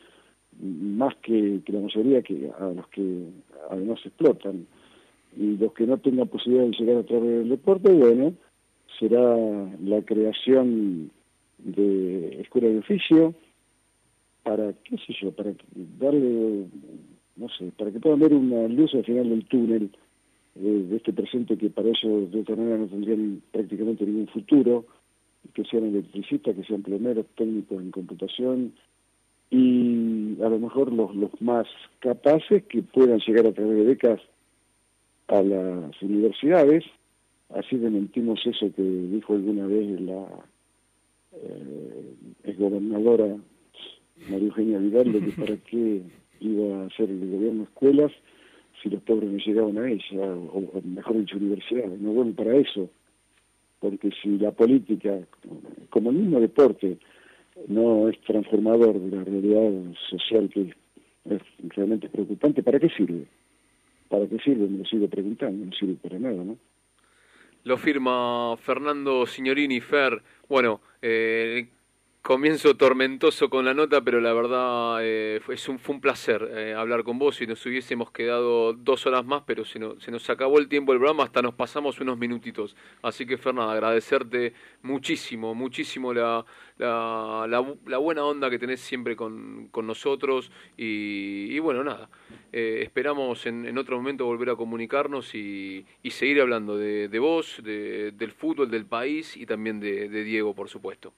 más 0.61 1.15
que, 1.17 1.61
la 1.67 1.81
mayoría 1.81 2.23
que 2.23 2.51
a 2.59 2.67
los 2.69 2.87
que 2.89 3.27
además 3.71 4.01
explotan. 4.05 4.67
Y 5.37 5.57
los 5.57 5.73
que 5.73 5.87
no 5.87 5.99
tengan 5.99 6.29
posibilidad 6.29 6.65
de 6.65 6.77
llegar 6.77 6.97
a 6.99 7.03
través 7.03 7.31
del 7.31 7.49
deporte, 7.51 7.93
bueno, 7.93 8.35
será 8.99 9.37
la 9.85 10.03
creación 10.03 11.11
de 11.59 12.41
escuela 12.41 12.69
de 12.69 12.79
oficio 12.79 13.35
para, 14.43 14.73
qué 14.85 14.97
sé 14.99 15.15
yo, 15.21 15.33
para 15.33 15.53
darle, 15.99 16.67
no 17.37 17.49
sé, 17.51 17.71
para 17.77 17.91
que 17.91 18.01
puedan 18.01 18.21
ver 18.21 18.33
una 18.33 18.69
luz 18.69 18.95
al 18.95 19.05
final 19.05 19.29
del 19.29 19.45
túnel 19.47 19.91
eh, 20.55 20.87
de 20.89 20.97
este 20.97 21.13
presente 21.13 21.59
que 21.59 21.69
para 21.69 21.89
ellos 21.89 22.31
de 22.31 22.41
otra 22.41 22.57
manera 22.57 22.79
no 22.79 22.87
tendrían 22.87 23.43
prácticamente 23.51 24.07
ningún 24.07 24.29
futuro, 24.29 24.87
que 25.53 25.65
sean 25.65 25.85
electricistas, 25.85 26.55
que 26.55 26.65
sean 26.65 26.83
plomeros, 26.83 27.27
técnicos 27.37 27.83
en 27.83 27.91
computación, 27.91 28.73
y 29.51 30.37
a 30.43 30.49
lo 30.49 30.59
mejor 30.59 30.93
los, 30.93 31.15
los 31.15 31.31
más 31.41 31.67
capaces 32.01 32.65
que 32.65 32.83
puedan 32.83 33.21
llegar 33.21 33.47
a 33.47 33.53
través 33.53 33.77
de 33.77 33.85
becas 33.85 34.21
a 35.29 35.43
las 35.43 36.03
universidades. 36.03 36.85
Así 37.51 37.77
mentimos 37.77 38.45
eso 38.45 38.73
que 38.75 38.83
dijo 38.83 39.35
alguna 39.35 39.67
vez 39.67 40.01
la 40.01 40.27
eh, 41.33 42.55
gobernadora 42.59 43.37
María 44.29 44.47
Eugenia 44.47 44.79
Vidal, 44.79 45.13
de 45.13 45.21
que 45.21 45.33
para 45.41 45.57
qué 45.57 46.03
iba 46.41 46.83
a 46.83 46.87
hacer 46.87 47.11
el 47.11 47.31
gobierno 47.31 47.65
escuelas 47.65 48.13
si 48.83 48.91
los 48.91 49.03
pobres 49.03 49.31
no 49.31 49.39
llegaban 49.39 49.79
a 49.79 49.89
ella, 49.89 50.35
o, 50.53 50.83
mejor 50.85 51.19
dicho, 51.19 51.37
universidades. 51.37 51.99
No 52.01 52.13
bueno 52.13 52.33
para 52.35 52.57
eso, 52.57 52.91
porque 53.81 54.11
si 54.23 54.39
la 54.39 54.53
política, 54.53 55.19
como 55.91 56.11
el 56.11 56.17
mismo 56.17 56.41
deporte, 56.41 56.99
no 57.69 58.09
es 58.09 58.21
transformador 58.21 58.99
de 58.99 59.17
la 59.17 59.25
realidad 59.25 59.95
social 60.11 60.51
que 60.53 60.75
es 61.31 61.43
realmente 61.75 62.09
preocupante, 62.09 62.63
¿para 62.63 62.79
qué 62.79 62.89
sirve? 62.91 63.27
¿Para 64.09 64.27
qué 64.27 64.39
sirve? 64.39 64.69
Me 64.69 64.79
lo 64.79 64.85
sigo 64.85 65.09
preguntando, 65.09 65.67
no 65.67 65.73
sirve 65.73 65.95
para 65.95 66.19
nada, 66.19 66.45
¿no? 66.45 66.57
Lo 67.65 67.77
firma 67.77 68.57
Fernando 68.59 69.27
Signorini 69.27 69.81
Fer. 69.81 70.23
Bueno, 70.49 70.81
eh, 71.03 71.67
comienzo 72.27 72.77
tormentoso 72.77 73.49
con 73.49 73.65
la 73.65 73.73
nota, 73.73 74.01
pero 74.01 74.21
la 74.21 74.33
verdad 74.33 74.99
eh, 75.01 75.39
fue, 75.45 75.55
un, 75.69 75.79
fue 75.79 75.95
un 75.95 76.01
placer 76.01 76.51
eh, 76.57 76.75
hablar 76.75 77.05
con 77.05 77.21
vos 77.21 77.41
y 77.41 77.47
nos 77.47 77.65
hubiésemos 77.65 78.11
quedado 78.11 78.73
dos 78.73 79.07
horas 79.07 79.25
más, 79.25 79.45
pero 79.47 79.65
se, 79.65 79.79
se 80.01 80.11
nos 80.11 80.29
acabó 80.29 80.59
el 80.59 80.67
tiempo 80.67 80.91
del 80.91 80.99
programa, 80.99 81.23
hasta 81.23 81.41
nos 81.41 81.55
pasamos 81.55 82.01
unos 82.01 82.19
minutitos. 82.19 82.75
Así 83.01 83.27
que 83.27 83.39
Fernanda, 83.39 83.75
agradecerte 83.75 84.55
muchísimo, 84.83 85.55
muchísimo 85.55 86.13
la, 86.13 86.45
la, 86.79 87.47
la, 87.47 87.99
buena 87.99 88.25
onda 88.25 88.51
que 88.51 88.59
tenés 88.59 88.81
siempre 88.81 89.15
con, 89.15 89.69
con 89.69 89.87
nosotros 89.87 90.51
y, 90.77 91.57
bueno, 91.61 91.85
nada, 91.85 92.11
eh, 92.53 92.81
esperamos 92.83 93.47
en, 93.47 93.67
en, 93.67 93.79
otro 93.79 93.99
momento 93.99 94.27
volver 94.27 94.51
a 94.51 94.57
comunicarnos 94.57 95.33
y, 95.37 95.87
y 96.03 96.11
seguir 96.11 96.41
hablando 96.41 96.77
de, 96.77 97.07
de 97.07 97.19
vos, 97.21 97.61
de, 97.63 98.11
del 98.11 98.33
fútbol, 98.33 98.69
del 98.69 98.85
país 98.85 99.37
y 99.37 99.47
también 99.47 99.79
de 99.79 100.25
Diego, 100.25 100.57
por 100.57 100.69
supuesto. 100.69 101.15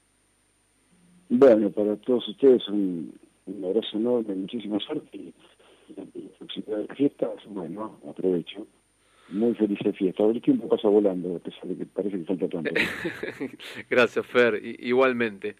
Bueno, 1.28 1.70
para 1.70 1.96
todos 1.96 2.26
ustedes 2.28 2.66
un, 2.68 3.12
un 3.46 3.64
abrazo 3.64 3.96
enorme, 3.96 4.34
muchísima 4.34 4.78
suerte 4.80 5.16
y 5.16 5.34
la 5.96 6.94
fiestas, 6.94 7.36
bueno, 7.46 7.98
aprovecho. 8.08 8.66
Muy 9.30 9.54
feliz 9.54 9.78
de 9.84 9.92
fiesta. 9.92 10.24
El 10.24 10.40
tiempo 10.40 10.68
pasa 10.68 10.88
volando, 10.88 11.36
a 11.36 11.38
pesar 11.38 11.64
de 11.64 11.76
que 11.76 11.86
parece 11.86 12.18
que 12.18 12.24
falta 12.24 12.48
tanto. 12.48 12.70
Gracias, 13.90 14.26
Fer. 14.26 14.60
igualmente. 14.62 15.54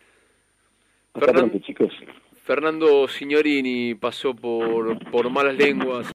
Hasta 1.13 1.33
pronto, 1.33 1.59
chicos. 1.59 1.93
Fernando 2.45 3.07
Signorini 3.09 3.95
pasó 3.95 4.35
por, 4.35 4.99
por 5.11 5.29
malas 5.29 5.55
lenguas. 5.55 6.07